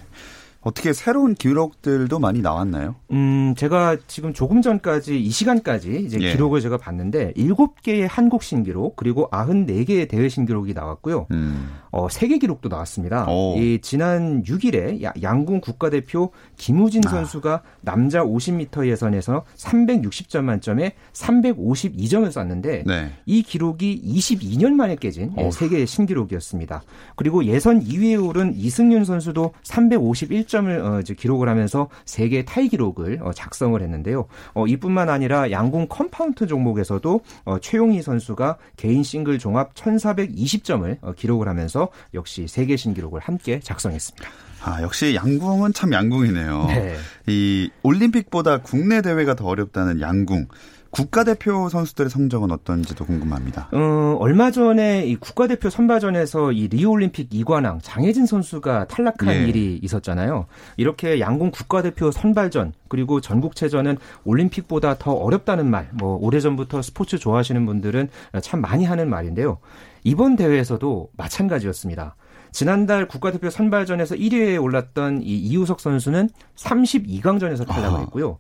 어떻게 0.69 0.93
새로운 0.93 1.35
기록들도 1.35 2.19
많이 2.19 2.43
나왔나요? 2.43 2.95
음, 3.11 3.55
제가 3.57 3.97
지금 4.07 4.35
조금 4.35 4.61
전까지 4.61 5.19
이 5.19 5.31
시간까지 5.31 6.03
이제 6.05 6.19
예. 6.21 6.33
기록을 6.33 6.61
제가 6.61 6.77
봤는데 6.77 7.33
7개의 7.33 8.07
한국 8.07 8.43
신기록 8.43 8.97
그리고 8.97 9.31
94개의 9.31 10.11
대회 10.11 10.29
신기록이 10.29 10.75
나왔고요. 10.75 11.27
음. 11.31 11.71
어, 11.91 12.11
세계 12.11 12.37
기록도 12.37 12.69
나왔습니다. 12.69 13.25
오. 13.31 13.57
이 13.57 13.79
지난 13.81 14.43
6일에 14.43 15.23
양궁 15.23 15.63
국가대표 15.63 16.33
김우진 16.59 17.03
아. 17.07 17.11
선수가 17.11 17.63
남자 17.81 18.23
50m 18.23 18.89
예선에서 18.89 19.45
360점 19.57 20.43
만점에 20.43 20.93
352점을 21.15 22.31
쐈는데 22.31 22.85
네. 22.87 23.13
이 23.25 23.43
기록이 23.43 24.03
22년 24.05 24.73
만에 24.73 24.97
깨진 24.97 25.33
오. 25.35 25.51
세계 25.51 25.87
신기록이었습니다. 25.87 26.83
그리고 27.17 27.47
예선 27.47 27.83
2위에 27.83 28.23
오른 28.23 28.55
이승윤 28.55 29.07
선수도 29.07 29.55
351 29.63 30.47
7점을 30.59 30.85
어, 30.85 31.15
기록을 31.15 31.49
하면서 31.49 31.89
세계 32.05 32.45
타이 32.45 32.69
기록을 32.69 33.21
어, 33.23 33.33
작성을 33.33 33.81
했는데요. 33.81 34.27
어, 34.55 34.67
이뿐만 34.67 35.09
아니라 35.09 35.51
양궁 35.51 35.87
compound 35.89 36.47
종목에서도 36.47 37.21
어, 37.45 37.59
최용희 37.61 38.03
선수가 38.03 38.59
개인 38.77 39.03
싱글 39.03 39.39
종합 39.39 39.75
1,420점을 39.75 40.99
어, 41.01 41.13
기록을 41.13 41.49
하면서 41.49 41.89
역시 42.15 42.47
세계 42.49 42.77
신기록을 42.77 43.21
함께 43.21 43.61
작성했습니다. 43.61 44.29
아, 44.65 44.83
역시 44.83 45.15
양궁은 45.15 45.73
참 45.73 45.93
양궁이네요. 45.93 46.67
네. 46.67 46.97
이 47.27 47.71
올림픽보다 47.83 48.59
국내 48.59 49.03
대회가 49.03 49.35
더 49.35 49.47
어렵다는 49.47 50.01
양궁. 50.01 50.49
국가대표 50.91 51.69
선수들의 51.69 52.11
성적은 52.11 52.51
어떤지도 52.51 53.05
궁금합니다. 53.05 53.69
어, 53.73 54.17
얼마 54.21 54.51
전에 54.51 55.07
이 55.07 55.17
국가대표 55.17 55.71
선발전에서 55.71 56.53
이 56.53 56.69
리우올림픽 56.69 57.29
이관왕 57.33 57.81
장혜진 57.83 58.27
선수가 58.27 58.87
탈락한 58.87 59.29
예. 59.29 59.49
일이 59.49 59.79
있었잖아요. 59.83 60.47
이렇게 60.77 61.21
양궁 61.21 61.51
국가대표 61.51 62.11
선발전 62.11 62.73
그리고 62.89 63.21
전국체전은 63.21 63.99
올림픽보다 64.25 64.99
더 64.99 65.13
어렵다는 65.13 65.71
말, 65.71 65.91
뭐 65.93 66.17
오래전부터 66.17 66.83
스포츠 66.83 67.19
좋아하시는 67.19 67.65
분들은 67.67 68.09
참 68.41 68.61
많이 68.61 68.85
하는 68.85 69.11
말인데요. 69.11 69.59
이번 70.05 70.37
대회에서도 70.37 71.11
마찬가지였습니다. 71.17 72.17
지난달 72.51 73.07
국가대표 73.07 73.51
선발전에서 73.51 74.15
1위에 74.15 74.63
올랐던 74.63 75.23
이 75.23 75.37
이우석 75.37 75.81
선수는 75.81 76.31
32강전에서 76.57 77.67
탈락을 77.67 78.01
했고요. 78.01 78.39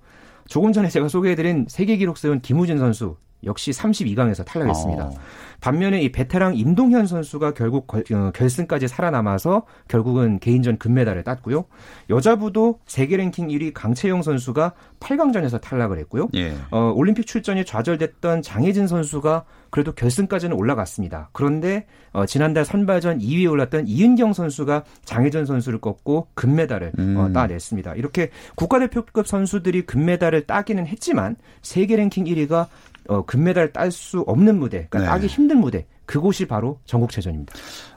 조금 0.48 0.72
전에 0.72 0.88
제가 0.88 1.08
소개해드린 1.08 1.66
세계 1.68 1.96
기록 1.96 2.18
세운 2.18 2.40
김우진 2.40 2.78
선수 2.78 3.16
역시 3.44 3.70
32강에서 3.70 4.44
탈락했습니다. 4.44 5.04
어. 5.04 5.14
반면에 5.60 6.00
이 6.00 6.12
베테랑 6.12 6.56
임동현 6.56 7.06
선수가 7.06 7.54
결국 7.54 7.92
어, 7.94 8.30
결승까지 8.32 8.86
살아남아서 8.88 9.64
결국은 9.88 10.38
개인전 10.38 10.78
금메달을 10.78 11.24
땄고요. 11.24 11.64
여자부도 12.10 12.80
세계 12.86 13.16
랭킹 13.16 13.48
1위 13.48 13.72
강채영 13.74 14.22
선수가 14.22 14.72
8강전에서 15.00 15.60
탈락을 15.60 15.98
했고요. 15.98 16.28
예. 16.34 16.54
어, 16.70 16.92
올림픽 16.94 17.26
출전이 17.26 17.64
좌절됐던 17.64 18.42
장혜진 18.42 18.86
선수가 18.86 19.44
그래도 19.70 19.92
결승까지는 19.92 20.56
올라갔습니다. 20.56 21.30
그런데 21.32 21.86
어, 22.12 22.24
지난달 22.24 22.64
선발전 22.64 23.18
2위에 23.18 23.50
올랐던 23.50 23.86
이은경 23.88 24.32
선수가 24.32 24.84
장혜진 25.04 25.44
선수를 25.44 25.80
꺾고 25.80 26.28
금메달을 26.34 26.88
어, 26.88 26.92
음. 26.98 27.16
어, 27.16 27.32
따냈습니다. 27.32 27.94
이렇게 27.94 28.30
국가대표급 28.54 29.26
선수들이 29.26 29.82
금메달을 29.82 30.46
따기는 30.46 30.86
했지만 30.86 31.36
세계 31.62 31.96
랭킹 31.96 32.24
1위가 32.24 32.68
어, 33.08 33.24
금메달 33.24 33.72
딸 33.72 33.90
수 33.90 34.20
없는 34.26 34.58
무대, 34.58 34.86
그러니까 34.90 34.98
네. 35.00 35.06
따기 35.06 35.26
힘든 35.26 35.58
무대, 35.58 35.86
그곳이 36.06 36.46
바로 36.46 36.78
전국체전입니다. 36.84 37.52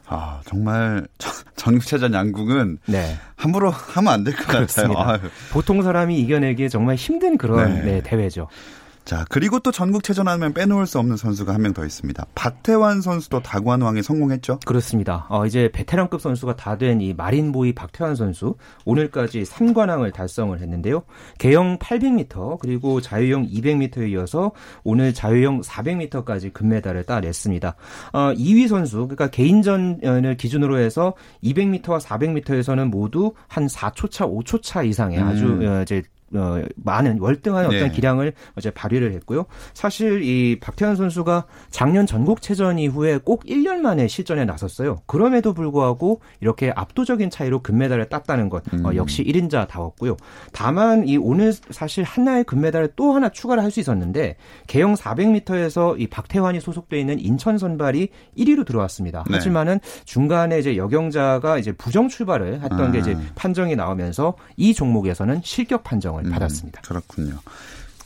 아, 0.07 0.41
정말 0.45 1.07
전국체전 1.55 2.13
양궁은 2.13 2.79
네. 2.87 3.15
함부로 3.35 3.69
하면 3.69 4.13
안 4.13 4.23
될 4.23 4.33
것 4.35 4.47
같아요. 4.47 4.93
아유. 4.97 5.19
보통 5.51 5.81
사람이 5.81 6.19
이겨내기 6.19 6.69
정말 6.69 6.95
힘든 6.95 7.37
그런 7.37 7.75
네. 7.75 7.81
네, 7.83 8.01
대회죠. 8.01 8.47
자, 9.11 9.25
그리고 9.27 9.59
또 9.59 9.71
전국체전 9.73 10.29
하면 10.29 10.53
빼놓을 10.53 10.87
수 10.87 10.97
없는 10.97 11.17
선수가 11.17 11.53
한 11.53 11.59
명 11.61 11.73
더 11.73 11.83
있습니다. 11.85 12.27
박태환 12.33 13.01
선수도 13.01 13.41
다관왕에 13.41 14.01
성공했죠? 14.01 14.59
그렇습니다. 14.65 15.25
어, 15.29 15.45
이제 15.45 15.69
베테랑급 15.73 16.21
선수가 16.21 16.55
다 16.55 16.77
된 16.77 17.01
이 17.01 17.13
마린보이 17.13 17.73
박태환 17.73 18.15
선수 18.15 18.55
오늘까지 18.85 19.43
3관왕을 19.43 20.13
달성을 20.13 20.57
했는데요. 20.57 21.03
개영 21.39 21.77
800m 21.79 22.59
그리고 22.59 23.01
자유형 23.01 23.47
200m에 23.47 24.09
이어서 24.11 24.51
오늘 24.85 25.13
자유형 25.13 25.59
400m까지 25.59 26.53
금메달을 26.53 27.03
따냈습니다. 27.03 27.75
어, 28.13 28.17
2위 28.33 28.69
선수 28.69 29.07
그러니까 29.09 29.27
개인전을 29.27 30.37
기준으로 30.37 30.77
해서 30.79 31.15
200m와 31.43 31.99
400m에서는 31.99 32.89
모두 32.89 33.33
한 33.49 33.67
4초 33.67 34.09
차, 34.09 34.25
5초 34.25 34.61
차 34.63 34.83
이상의 34.83 35.19
아주 35.19 35.47
음. 35.47 35.67
어, 35.67 35.81
이제 35.81 36.01
어, 36.35 36.61
많은 36.75 37.19
월등한 37.19 37.65
어떤 37.65 37.79
네. 37.79 37.89
기량을 37.89 38.33
어제 38.55 38.69
발휘를 38.69 39.13
했고요. 39.13 39.45
사실 39.73 40.21
이 40.23 40.59
박태환 40.59 40.95
선수가 40.95 41.45
작년 41.71 42.05
전국체전 42.05 42.77
이후에 42.79 43.17
꼭 43.17 43.43
1년 43.45 43.77
만에 43.77 44.07
실전에 44.07 44.45
나섰어요. 44.45 45.01
그럼에도 45.07 45.53
불구하고 45.53 46.21
이렇게 46.39 46.71
압도적인 46.75 47.31
차이로 47.31 47.63
금메달을 47.63 48.09
땄다는 48.09 48.49
것 48.49 48.63
어, 48.73 48.77
음. 48.89 48.95
역시 48.95 49.23
1인자다웠고요. 49.23 50.17
다만 50.53 51.07
이 51.07 51.17
오늘 51.17 51.51
사실 51.53 52.03
한나의 52.03 52.43
금메달을 52.43 52.93
또 52.95 53.13
하나 53.13 53.29
추가를 53.29 53.63
할 53.63 53.71
수 53.71 53.79
있었는데 53.79 54.35
개영 54.67 54.93
400m에서 54.93 55.99
이 55.99 56.07
박태환이 56.07 56.59
소속돼 56.59 56.99
있는 56.99 57.19
인천 57.19 57.57
선발이 57.57 58.09
1위로 58.37 58.65
들어왔습니다. 58.65 59.23
네. 59.29 59.35
하지만은 59.35 59.79
중간에 60.05 60.59
이제 60.59 60.77
여경자가 60.77 61.57
이제 61.57 61.71
부정 61.71 62.07
출발을 62.07 62.61
했던 62.61 62.91
게 62.91 62.99
아. 62.99 63.01
이제 63.01 63.17
판정이 63.35 63.75
나오면서 63.75 64.35
이 64.57 64.73
종목에서는 64.73 65.41
실격 65.43 65.83
판정을 65.83 66.20
음, 66.20 66.20
받았습니다. 66.29 66.81
그렇군요. 66.81 67.39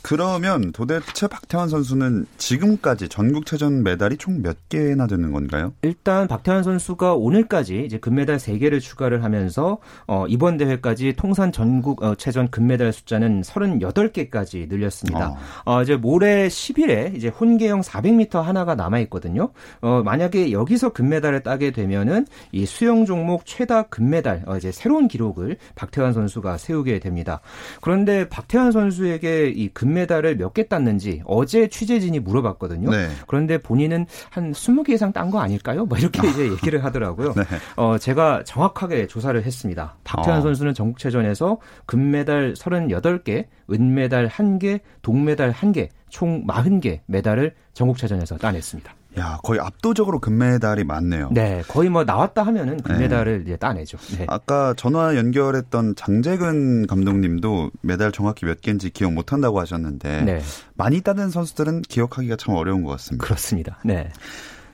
그러면 0.07 0.71
도대체 0.71 1.25
박태환 1.27 1.67
선수는 1.67 2.27
지금까지 2.37 3.09
전국체전 3.09 3.81
메달이 3.81 4.17
총 4.17 4.35
몇 4.43 4.69
개나 4.69 5.07
되는 5.07 5.31
건가요? 5.31 5.73
일단 5.81 6.27
박태환 6.27 6.61
선수가 6.61 7.15
오늘까지 7.15 7.83
이제 7.85 7.97
금메달 7.97 8.37
3개를 8.37 8.79
추가를 8.79 9.23
하면서 9.23 9.79
어, 10.05 10.25
이번 10.27 10.57
대회까지 10.57 11.13
통산 11.13 11.51
전국 11.51 12.03
어, 12.03 12.13
체전 12.13 12.49
금메달 12.51 12.93
숫자는 12.93 13.41
38개까지 13.41 14.67
늘렸습니다. 14.69 15.29
어. 15.29 15.37
어, 15.77 15.81
이제 15.81 15.95
모레 15.95 16.49
10일에 16.49 17.15
이제 17.15 17.29
혼계형 17.29 17.81
400m 17.81 18.41
하나가 18.41 18.75
남아 18.75 18.99
있거든요. 18.99 19.49
어, 19.81 20.03
만약에 20.03 20.51
여기서 20.51 20.89
금메달을 20.89 21.41
따게 21.41 21.71
되면은 21.71 22.27
이 22.51 22.67
수영 22.67 23.05
종목 23.05 23.47
최다 23.47 23.83
금메달 23.83 24.43
어, 24.45 24.57
이제 24.57 24.71
새로운 24.71 25.07
기록을 25.07 25.57
박태환 25.73 26.13
선수가 26.13 26.57
세우게 26.57 26.99
됩니다. 26.99 27.39
그런데 27.81 28.29
박태환 28.29 28.71
선수에게 28.71 29.49
이 29.55 29.69
금 29.73 29.94
메달을 29.95 30.35
몇 30.37 30.53
개 30.53 30.67
땄는지 30.67 31.21
어제 31.25 31.67
취재진이 31.67 32.19
물어봤거든요. 32.19 32.89
네. 32.91 33.09
그런데 33.27 33.57
본인은 33.57 34.05
한 34.29 34.51
20개 34.51 34.89
이상 34.91 35.11
딴 35.11 35.31
거 35.31 35.39
아닐까요? 35.39 35.85
뭐 35.85 35.97
이렇게 35.97 36.27
이제 36.29 36.49
얘기를 36.51 36.83
하더라고요. 36.83 37.33
네. 37.35 37.43
어, 37.75 37.97
제가 37.97 38.43
정확하게 38.45 39.07
조사를 39.07 39.41
했습니다. 39.43 39.97
박태환 40.03 40.39
어. 40.39 40.41
선수는 40.43 40.73
전국체전에서 40.73 41.57
금메달 41.87 42.53
38개, 42.53 43.45
은메달 43.71 44.29
1개, 44.29 44.79
동메달 45.01 45.51
1개, 45.51 45.89
총 46.09 46.45
40개 46.45 46.99
메달을 47.07 47.53
전국체전에서 47.73 48.37
따냈습니다. 48.37 48.93
야, 49.17 49.39
거의 49.43 49.59
압도적으로 49.59 50.19
금메달이 50.19 50.83
많네요. 50.83 51.29
네, 51.31 51.63
거의 51.67 51.89
뭐 51.89 52.03
나왔다 52.03 52.43
하면은 52.43 52.81
금메달을 52.81 53.43
이제 53.45 53.55
따내죠. 53.55 53.97
네. 54.17 54.25
아까 54.27 54.73
전화 54.75 55.15
연결했던 55.15 55.95
장재근 55.95 56.87
감독님도 56.87 57.71
메달 57.81 58.11
정확히 58.11 58.45
몇 58.45 58.61
개인지 58.61 58.89
기억 58.89 59.13
못 59.13 59.33
한다고 59.33 59.59
하셨는데 59.59 60.21
네, 60.23 60.41
많이 60.75 61.01
따는 61.01 61.29
선수들은 61.29 61.83
기억하기가 61.83 62.35
참 62.35 62.55
어려운 62.55 62.83
것 62.83 62.91
같습니다. 62.91 63.23
그렇습니다. 63.25 63.79
네. 63.83 64.11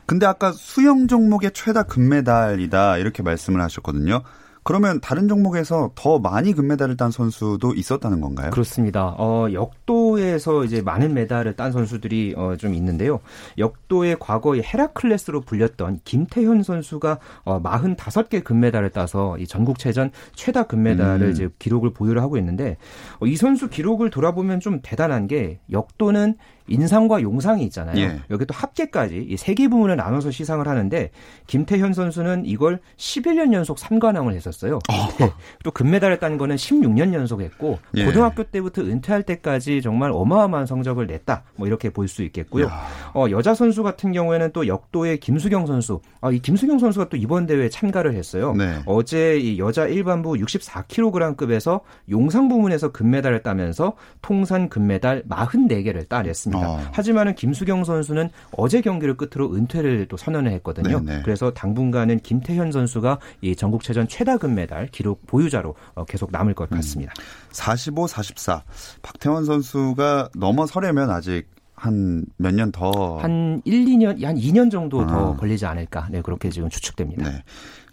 근데 0.06 0.26
아까 0.26 0.52
수영 0.52 1.08
종목의 1.08 1.52
최다 1.54 1.84
금메달이다 1.84 2.98
이렇게 2.98 3.24
말씀을 3.24 3.62
하셨거든요. 3.62 4.24
그러면 4.64 5.00
다른 5.02 5.28
종목에서 5.28 5.92
더 5.96 6.20
많이 6.20 6.54
금메달을 6.54 6.98
딴 6.98 7.10
선수도 7.12 7.74
있었다는 7.74 8.22
건가요? 8.22 8.52
그렇습니다. 8.52 9.16
어, 9.18 9.48
역도에서 9.52 10.66
이제 10.66 10.82
많은 10.82 11.14
메달을 11.14 11.56
딴 11.56 11.72
선수들이 11.72 12.36
어, 12.38 12.56
좀 12.58 12.74
있는데요. 12.76 13.20
역도의 13.58 14.18
과거의 14.20 14.64
헤라클레스로 14.64 15.42
불렸던 15.42 16.02
김태현 16.04 16.64
선수가 16.64 17.20
어, 17.46 17.62
45개 17.62 18.44
금메달을 18.44 18.92
따서 18.92 19.38
이 19.38 19.48
전국체전 19.48 20.12
최다 20.36 20.64
금메달을 20.64 21.28
음. 21.28 21.32
이제 21.32 21.50
기록을 21.58 21.94
보유를 21.94 22.22
하고 22.22 22.38
있는데 22.38 22.78
어, 23.20 23.26
이 23.26 23.36
선수 23.36 23.70
기록을 23.70 24.12
돌아보면 24.12 24.60
좀 24.60 24.80
대단한 24.84 25.28
게 25.28 25.60
역도는 25.72 26.36
인상과 26.72 27.22
용상이 27.22 27.64
있잖아요. 27.66 27.98
예. 28.00 28.20
여기 28.30 28.46
또 28.46 28.54
합계까지 28.54 29.28
이 29.30 29.36
세 29.36 29.54
개 29.56 29.68
부문을 29.68 29.96
나눠서 29.98 30.32
시상을 30.32 30.68
하는데 30.68 31.12
김태현 31.48 31.94
선수는 31.94 32.46
이걸 32.46 32.80
11년 32.98 33.54
연속 33.54 33.78
3관왕을 33.78 34.34
했었어요. 34.34 34.80
네. 35.20 35.32
또 35.64 35.72
금메달을 35.72 36.20
딴 36.20 36.38
거는 36.38 36.56
16년 36.56 37.14
연속 37.14 37.42
했고 37.42 37.80
예. 37.96 38.06
고등학교 38.06 38.44
때부터 38.44 38.82
은퇴할 38.84 39.24
때까지 39.24 39.82
정말 39.82 40.12
어마어마한 40.14 40.66
성적을 40.66 41.08
냈다. 41.08 41.44
뭐 41.58 41.68
이렇게 41.68 41.90
볼 41.90 42.08
수 42.08 42.24
있겠고요. 42.24 42.66
야. 42.66 42.88
어, 43.14 43.26
여자 43.30 43.54
선수 43.54 43.84
같은 43.84 44.12
경우에는 44.12 44.52
또 44.54 44.68
역도의 44.68 45.20
김수경 45.20 45.66
선수. 45.66 46.02
아, 46.22 46.32
이 46.32 46.40
김수경 46.40 46.80
선수가 46.80 47.10
또 47.10 47.18
이번 47.18 47.46
대회에 47.46 47.70
참가를 47.70 48.14
했어요. 48.16 48.54
네. 48.58 48.80
어제 48.86 49.38
이 49.38 49.60
여자 49.60 49.86
일반부 49.88 50.34
64kg급에서 50.34 51.82
용상 52.10 52.48
부문에서 52.50 52.92
금메달을 52.92 53.44
따면서 53.44 53.94
통산 54.22 54.70
금메달 54.70 55.24
44개를 55.30 56.08
따냈습니다. 56.10 56.61
어. 56.68 56.80
하지만은 56.92 57.36
김수경 57.36 57.84
선수는 57.84 58.30
어제 58.58 58.82
경기를 58.82 59.16
끝으로 59.18 59.54
은퇴를 59.54 60.08
또 60.08 60.18
선언을 60.18 60.52
했거든요. 60.54 61.00
네네. 61.00 61.22
그래서 61.24 61.52
당분간은 61.52 62.20
김태현 62.20 62.72
선수가 62.72 63.20
이 63.42 63.56
전국체전 63.56 64.08
최다 64.08 64.38
금메달 64.38 64.88
기록 64.88 65.26
보유자로 65.28 65.76
어, 65.96 66.06
계속 66.06 66.32
남을 66.32 66.54
음. 66.54 66.56
것 66.56 66.70
같습니다. 66.70 67.14
45, 67.52 68.08
44. 68.08 68.64
박태환 69.02 69.46
선수가 69.46 70.30
넘어서려면 70.36 71.10
아직 71.10 71.48
한 71.76 72.26
몇 72.38 72.54
년 72.54 72.72
더. 72.72 73.18
한 73.18 73.60
1, 73.66 73.86
2년, 73.86 74.24
한 74.24 74.36
2년 74.36 74.70
정도 74.70 75.06
더 75.08 75.34
아. 75.34 75.36
걸리지 75.36 75.66
않을까. 75.66 76.10
네, 76.12 76.22
그렇게 76.22 76.52
지금 76.52 76.70
추측됩니다. 76.70 77.28
네. 77.28 77.44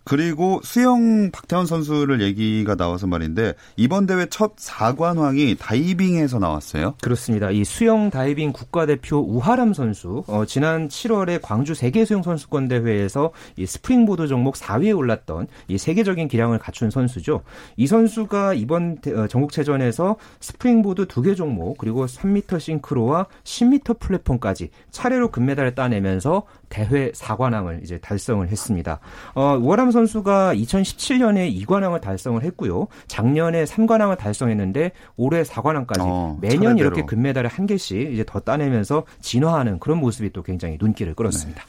그리고 0.08 0.58
수영 0.64 1.30
박태환 1.30 1.66
선수를 1.66 2.22
얘기가 2.22 2.76
나와서 2.76 3.06
말인데 3.06 3.52
이번 3.76 4.06
대회 4.06 4.24
첫 4.30 4.56
4관왕이 4.56 5.58
다이빙에서 5.58 6.38
나왔어요. 6.38 6.94
그렇습니다. 7.02 7.50
이 7.50 7.62
수영 7.62 8.08
다이빙 8.08 8.52
국가대표 8.54 9.18
우하람 9.18 9.74
선수 9.74 10.24
어, 10.26 10.46
지난 10.46 10.88
7월에 10.88 11.40
광주 11.42 11.74
세계 11.74 12.06
수영 12.06 12.22
선수권 12.22 12.68
대회에서 12.68 13.32
이 13.58 13.66
스프링보드 13.66 14.28
종목 14.28 14.54
4위에 14.54 14.96
올랐던 14.96 15.46
이 15.68 15.76
세계적인 15.76 16.28
기량을 16.28 16.58
갖춘 16.58 16.88
선수죠. 16.88 17.42
이 17.76 17.86
선수가 17.86 18.54
이번 18.54 18.96
대- 19.02 19.12
어, 19.12 19.26
전국체전에서 19.26 20.16
스프링보드 20.40 21.06
두 21.06 21.20
개 21.20 21.34
종목 21.34 21.76
그리고 21.76 22.06
3m 22.06 22.58
싱크로와 22.60 23.26
10m 23.44 23.98
플랫폼까지 24.00 24.70
차례로 24.90 25.30
금메달을 25.32 25.74
따내면서 25.74 26.44
대회 26.70 27.10
4관왕을 27.12 27.82
이제 27.82 27.98
달성을 27.98 28.46
했습니다. 28.48 29.00
어, 29.34 29.58
우하람 29.60 29.90
선수 29.90 29.97
가 30.06 30.54
2017년에 30.54 31.54
2관왕을 31.64 32.00
달성을 32.00 32.42
했고요. 32.42 32.86
작년에 33.06 33.64
3관왕을 33.64 34.18
달성했는데 34.18 34.92
올해 35.16 35.42
4관왕까지 35.42 35.98
어, 36.00 36.38
매년 36.40 36.62
차례대로. 36.76 36.78
이렇게 36.86 37.02
금메달을 37.04 37.48
한 37.48 37.66
개씩 37.66 38.12
이제 38.12 38.24
더 38.26 38.40
따내면서 38.40 39.04
진화하는 39.20 39.78
그런 39.78 39.98
모습이 39.98 40.30
또 40.32 40.42
굉장히 40.42 40.78
눈길을 40.80 41.14
끌었습니다. 41.14 41.62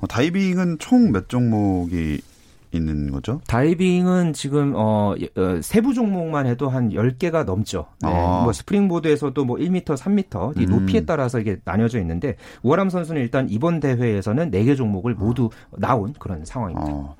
어, 0.00 0.06
다이빙은 0.06 0.78
총 0.78 1.10
몇 1.12 1.28
종목이 1.28 2.20
있는 2.70 3.10
거죠? 3.10 3.40
다이빙은 3.46 4.34
지금 4.34 4.74
어, 4.76 5.14
예, 5.20 5.28
어, 5.40 5.58
세부 5.62 5.94
종목만 5.94 6.46
해도 6.46 6.68
한 6.68 6.90
10개가 6.90 7.44
넘죠. 7.44 7.86
네. 8.02 8.10
아. 8.12 8.42
뭐 8.42 8.52
스프링보드에서도 8.52 9.42
뭐 9.44 9.56
1m, 9.56 9.84
3m 9.96 10.60
이 10.60 10.66
음. 10.66 10.70
높이에 10.70 11.04
따라서 11.06 11.40
이게 11.40 11.56
나뉘어져 11.64 11.98
있는데 12.00 12.36
우아람 12.62 12.90
선수는 12.90 13.22
일단 13.22 13.48
이번 13.48 13.80
대회에서는 13.80 14.50
4개 14.50 14.76
종목을 14.76 15.14
모두 15.14 15.48
나온 15.78 16.12
그런 16.18 16.44
상황입니다. 16.44 16.92
어, 16.92 17.16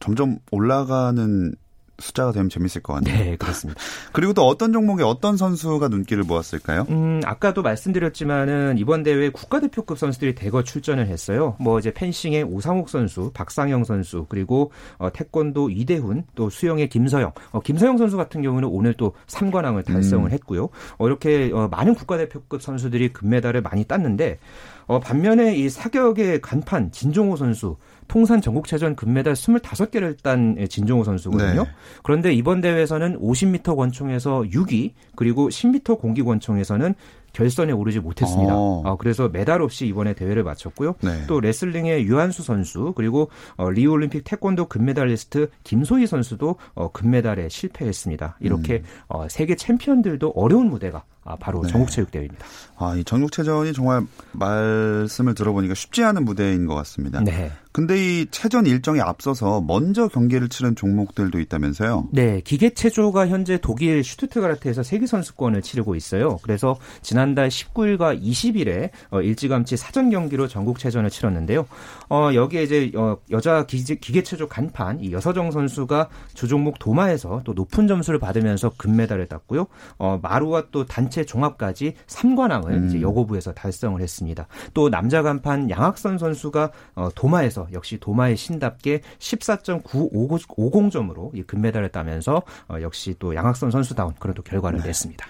점점 0.00 0.38
올라가는 0.50 1.54
숫자가 1.98 2.32
되면 2.32 2.48
재밌을 2.48 2.82
것 2.82 2.94
같네요. 2.94 3.16
네, 3.16 3.36
그렇습니다. 3.36 3.80
그리고 4.12 4.32
또 4.34 4.46
어떤 4.46 4.72
종목에 4.72 5.02
어떤 5.02 5.36
선수가 5.36 5.88
눈길을 5.88 6.24
모았을까요? 6.24 6.86
음, 6.90 7.20
아까도 7.24 7.62
말씀드렸지만은 7.62 8.76
이번 8.78 9.02
대회 9.02 9.30
국가대표급 9.30 9.98
선수들이 9.98 10.34
대거 10.34 10.62
출전을 10.62 11.06
했어요. 11.06 11.56
뭐 11.58 11.78
이제 11.78 11.92
펜싱의 11.92 12.44
오상욱 12.44 12.90
선수, 12.90 13.30
박상영 13.32 13.84
선수, 13.84 14.26
그리고 14.28 14.72
어, 14.98 15.10
태권도 15.12 15.70
이대훈, 15.70 16.24
또 16.34 16.50
수영의 16.50 16.88
김서영. 16.88 17.32
어, 17.52 17.60
김서영 17.60 17.96
선수 17.96 18.16
같은 18.16 18.42
경우는 18.42 18.68
오늘 18.68 18.94
또 18.94 19.14
3관왕을 19.28 19.84
달성을 19.84 20.26
음. 20.26 20.32
했고요. 20.32 20.68
어, 20.98 21.06
이렇게 21.06 21.50
어, 21.52 21.68
많은 21.68 21.94
국가대표급 21.94 22.60
선수들이 22.60 23.12
금메달을 23.12 23.62
많이 23.62 23.84
땄는데 23.84 24.38
어, 24.86 25.00
반면에 25.00 25.56
이 25.56 25.68
사격의 25.68 26.40
간판 26.40 26.92
진종호 26.92 27.36
선수 27.36 27.76
통산 28.08 28.40
전국체전 28.40 28.94
금메달 28.94 29.34
25개를 29.34 30.22
딴 30.22 30.56
진종호 30.68 31.04
선수거든요. 31.04 31.64
네. 31.64 31.70
그런데 32.02 32.32
이번 32.32 32.60
대회에서는 32.60 33.18
50m 33.18 33.76
권총에서 33.76 34.42
6위, 34.42 34.92
그리고 35.16 35.48
10m 35.48 35.98
공기 35.98 36.22
권총에서는 36.22 36.94
결선에 37.36 37.70
오르지 37.72 38.00
못했습니다. 38.00 38.54
어. 38.54 38.82
어, 38.86 38.96
그래서 38.96 39.28
메달 39.28 39.60
없이 39.60 39.86
이번에 39.86 40.14
대회를 40.14 40.42
마쳤고요. 40.42 40.94
네. 41.02 41.26
또 41.26 41.38
레슬링의 41.38 42.04
유한수 42.04 42.42
선수 42.42 42.94
그리고 42.96 43.28
어, 43.56 43.68
리우올림픽 43.68 44.24
태권도 44.24 44.68
금메달리스트 44.68 45.50
김소희 45.62 46.06
선수도 46.06 46.56
어, 46.74 46.90
금메달에 46.92 47.50
실패했습니다. 47.50 48.38
이렇게 48.40 48.76
음. 48.76 48.82
어, 49.08 49.28
세계 49.28 49.54
챔피언들도 49.54 50.32
어려운 50.34 50.70
무대가 50.70 51.04
아, 51.24 51.36
바로 51.36 51.60
네. 51.60 51.68
전국체육대회입니다. 51.68 52.46
아, 52.78 52.94
이 52.94 53.04
전국체전이 53.04 53.72
정말 53.72 54.06
말씀을 54.32 55.34
들어보니까 55.34 55.74
쉽지 55.74 56.04
않은 56.04 56.24
무대인 56.24 56.66
것 56.66 56.74
같습니다. 56.76 57.20
네. 57.20 57.50
근데 57.76 58.22
이 58.22 58.26
체전 58.30 58.64
일정에 58.64 59.00
앞서서 59.00 59.60
먼저 59.60 60.08
경기를 60.08 60.48
치른 60.48 60.74
종목들도 60.74 61.38
있다면서요? 61.38 62.08
네, 62.10 62.40
기계체조가 62.40 63.28
현재 63.28 63.58
독일 63.60 64.02
슈투트가르트에서 64.02 64.82
세계선수권을 64.82 65.60
치르고 65.60 65.94
있어요. 65.94 66.38
그래서 66.42 66.78
지난달 67.02 67.50
19일과 67.50 68.18
20일에 68.18 68.88
어, 69.10 69.20
일찌감치 69.20 69.76
사전 69.76 70.08
경기로 70.08 70.48
전국체전을 70.48 71.10
치렀는데요. 71.10 71.66
어, 72.08 72.30
여기에 72.32 72.62
이제 72.62 72.92
어, 72.94 73.18
여자 73.30 73.66
기계 73.66 74.22
체조 74.22 74.48
간판 74.48 75.00
이 75.00 75.12
여서정 75.12 75.50
선수가 75.50 76.08
주종목 76.32 76.78
도마에서 76.78 77.42
또 77.44 77.52
높은 77.52 77.86
점수를 77.88 78.18
받으면서 78.18 78.72
금메달을 78.78 79.26
땄고요. 79.26 79.66
어, 79.98 80.18
마루와 80.22 80.68
또 80.70 80.86
단체 80.86 81.26
종합까지 81.26 81.92
3관왕을 82.06 82.70
음. 82.70 82.86
이제 82.88 83.02
여고부에서 83.02 83.52
달성을 83.52 84.00
했습니다. 84.00 84.46
또 84.72 84.88
남자 84.88 85.20
간판 85.20 85.68
양학선 85.68 86.16
선수가 86.16 86.70
어, 86.94 87.10
도마에서 87.14 87.65
역시 87.72 87.98
도마의 87.98 88.36
신답게 88.36 89.00
14.950점으로 89.18 91.34
이 91.34 91.42
금메달을 91.42 91.90
따면서 91.90 92.42
어, 92.68 92.76
역시 92.80 93.14
또 93.18 93.34
양학선 93.34 93.70
선수다운 93.70 94.14
그런 94.18 94.34
또 94.34 94.42
결과를 94.42 94.80
네. 94.80 94.88
냈습니다. 94.88 95.26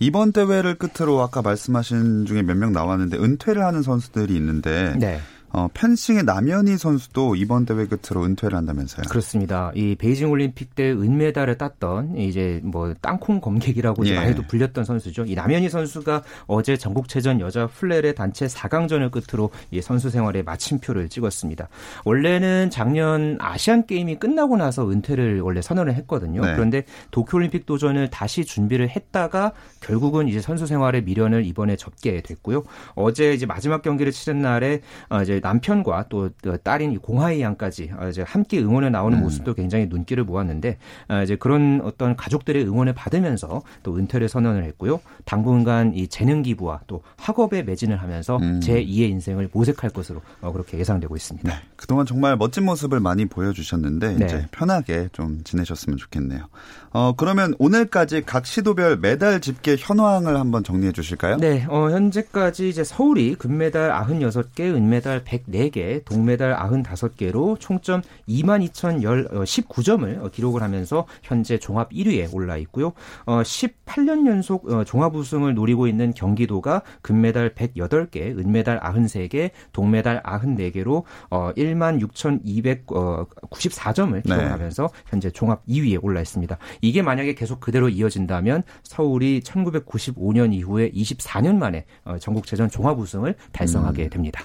이번 0.00 0.32
대회를 0.32 0.74
끝으로 0.76 1.22
아까 1.22 1.40
말씀하신 1.40 2.26
중에 2.26 2.42
몇 2.42 2.56
명 2.56 2.72
나왔는데 2.72 3.16
은퇴를 3.16 3.64
하는 3.64 3.82
선수들이 3.82 4.34
있는데 4.36 4.94
네. 4.98 5.18
어, 5.50 5.68
펜싱의 5.72 6.24
남현희 6.24 6.76
선수도 6.76 7.34
이번 7.36 7.64
대회 7.66 7.86
끝으로 7.86 8.24
은퇴를 8.24 8.56
한다면서요? 8.56 9.06
그렇습니다. 9.08 9.72
이 9.74 9.94
베이징 9.94 10.30
올림픽 10.30 10.74
때 10.74 10.90
은메달을 10.90 11.56
땄던 11.56 12.16
이제 12.18 12.60
뭐 12.62 12.94
땅콩 13.00 13.40
검객이라고 13.40 14.06
예. 14.06 14.16
말해도 14.16 14.42
불렸던 14.42 14.84
선수죠. 14.84 15.24
이 15.26 15.34
남현희 15.34 15.68
선수가 15.68 16.22
어제 16.46 16.76
전국체전 16.76 17.40
여자 17.40 17.66
플레레 17.66 18.12
단체 18.14 18.46
4강전을 18.46 19.10
끝으로 19.10 19.50
이 19.70 19.80
선수 19.80 20.10
생활에 20.10 20.42
마침표를 20.42 21.08
찍었습니다. 21.08 21.68
원래는 22.04 22.70
작년 22.70 23.38
아시안 23.40 23.86
게임이 23.86 24.16
끝나고 24.16 24.56
나서 24.56 24.90
은퇴를 24.90 25.40
원래 25.40 25.62
선언을 25.62 25.94
했거든요. 25.94 26.44
네. 26.44 26.54
그런데 26.54 26.84
도쿄 27.10 27.36
올림픽 27.38 27.66
도전을 27.66 28.10
다시 28.10 28.44
준비를 28.44 28.88
했다가 28.88 29.52
결국은 29.80 30.28
이제 30.28 30.40
선수 30.40 30.66
생활의 30.66 31.04
미련을 31.04 31.44
이번에 31.46 31.76
접게 31.76 32.20
됐고요. 32.20 32.64
어제 32.94 33.32
이제 33.32 33.46
마지막 33.46 33.82
경기를 33.82 34.12
치른 34.12 34.42
날에 34.42 34.80
어, 35.08 35.22
이제 35.22 35.35
남편과 35.42 36.06
또 36.08 36.30
딸인 36.62 36.98
공하이 37.00 37.40
양까지 37.40 37.90
어, 37.98 38.08
이제 38.08 38.22
함께 38.22 38.60
응원에 38.60 38.90
나오는 38.90 39.18
음. 39.18 39.22
모습도 39.22 39.54
굉장히 39.54 39.86
눈길을 39.86 40.24
모았는데 40.24 40.78
어, 41.08 41.22
이제 41.22 41.36
그런 41.36 41.80
어떤 41.84 42.16
가족들의 42.16 42.64
응원을 42.64 42.94
받으면서 42.94 43.62
또 43.82 43.96
은퇴를 43.96 44.28
선언을 44.28 44.64
했고요. 44.64 45.00
당분간 45.24 45.94
이 45.94 46.08
재능 46.08 46.42
기부와 46.42 46.80
또 46.86 47.02
학업에 47.16 47.62
매진을 47.62 47.96
하면서 48.00 48.36
음. 48.38 48.60
제 48.60 48.84
2의 48.84 49.10
인생을 49.10 49.50
모색할 49.52 49.90
것으로 49.90 50.20
그렇게 50.40 50.78
예상되고 50.78 51.14
있습니다. 51.14 51.48
네. 51.48 51.56
그동안 51.76 52.06
정말 52.06 52.36
멋진 52.36 52.64
모습을 52.64 53.00
많이 53.00 53.26
보여주셨는데 53.26 54.16
네. 54.16 54.24
이제 54.24 54.46
편하게 54.50 55.08
좀 55.12 55.42
지내셨으면 55.44 55.96
좋겠네요. 55.96 56.48
어, 56.98 57.12
그러면 57.14 57.52
오늘까지 57.58 58.22
각 58.24 58.46
시도별 58.46 58.96
메달 58.96 59.42
집계 59.42 59.76
현황을 59.78 60.40
한번 60.40 60.64
정리해 60.64 60.92
주실까요? 60.92 61.36
네, 61.36 61.66
어, 61.68 61.90
현재까지 61.90 62.70
이제 62.70 62.84
서울이 62.84 63.34
금메달 63.34 63.90
96개, 63.90 64.74
은메달 64.74 65.24
104개, 65.24 66.02
동메달 66.06 66.56
95개로 66.56 67.60
총점 67.60 68.00
22,019점을 68.26 70.24
어, 70.24 70.30
기록을 70.30 70.62
하면서 70.62 71.04
현재 71.22 71.58
종합 71.58 71.90
1위에 71.90 72.32
올라 72.32 72.56
있고요. 72.56 72.94
어, 73.26 73.42
18년 73.42 74.26
연속 74.26 74.72
어, 74.72 74.82
종합 74.84 75.14
우승을 75.14 75.52
노리고 75.52 75.88
있는 75.88 76.14
경기도가 76.14 76.80
금메달 77.02 77.54
108개, 77.54 78.38
은메달 78.38 78.80
93개, 78.80 79.50
동메달 79.74 80.22
94개로 80.22 81.02
어, 81.28 81.50
16,294점을 81.58 84.22
기록하면서 84.22 84.82
네. 84.82 84.88
현재 85.04 85.30
종합 85.30 85.62
2위에 85.66 86.02
올라 86.02 86.22
있습니다. 86.22 86.56
이게 86.86 87.02
만약에 87.02 87.34
계속 87.34 87.60
그대로 87.60 87.88
이어진다면 87.88 88.62
서울이 88.82 89.40
1995년 89.40 90.54
이후에 90.54 90.90
24년 90.90 91.56
만에 91.56 91.84
어, 92.04 92.16
전국체전 92.18 92.70
종합 92.70 92.98
우승을 92.98 93.34
달성하게 93.52 94.04
음. 94.04 94.10
됩니다. 94.10 94.42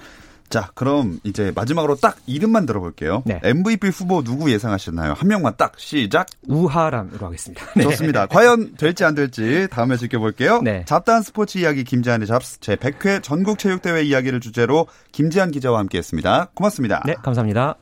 자, 0.52 0.70
그럼 0.74 1.18
이제 1.24 1.50
마지막으로 1.54 1.96
딱 1.96 2.18
이름만 2.26 2.66
들어볼게요. 2.66 3.22
네. 3.24 3.40
MVP 3.42 3.88
후보 3.88 4.22
누구 4.22 4.52
예상하시나요? 4.52 5.14
한 5.14 5.28
명만 5.28 5.54
딱 5.56 5.72
시작. 5.78 6.26
우하람으로 6.46 7.26
하겠습니다. 7.26 7.64
네. 7.74 7.84
좋습니다. 7.84 8.26
과연 8.26 8.74
될지 8.76 9.02
안 9.02 9.14
될지 9.14 9.66
다음에 9.70 9.96
지켜볼게요. 9.96 10.60
네. 10.60 10.84
잡다한 10.86 11.22
스포츠 11.22 11.56
이야기 11.56 11.84
김지한의 11.84 12.26
잡스 12.26 12.60
제 12.60 12.76
100회 12.76 13.22
전국체육대회 13.22 14.02
이야기를 14.02 14.40
주제로 14.40 14.86
김지한 15.12 15.52
기자와 15.52 15.78
함께했습니다. 15.78 16.50
고맙습니다. 16.52 17.02
네, 17.06 17.14
감사합니다. 17.14 17.76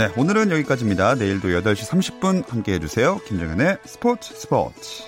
네, 0.00 0.08
오늘은 0.16 0.50
여기까지입니다. 0.50 1.14
내일도 1.16 1.48
8시 1.48 1.86
30분 1.90 2.48
함께 2.48 2.72
해주세요. 2.72 3.18
김정현의 3.26 3.76
스포츠 3.84 4.34
스포츠. 4.34 5.02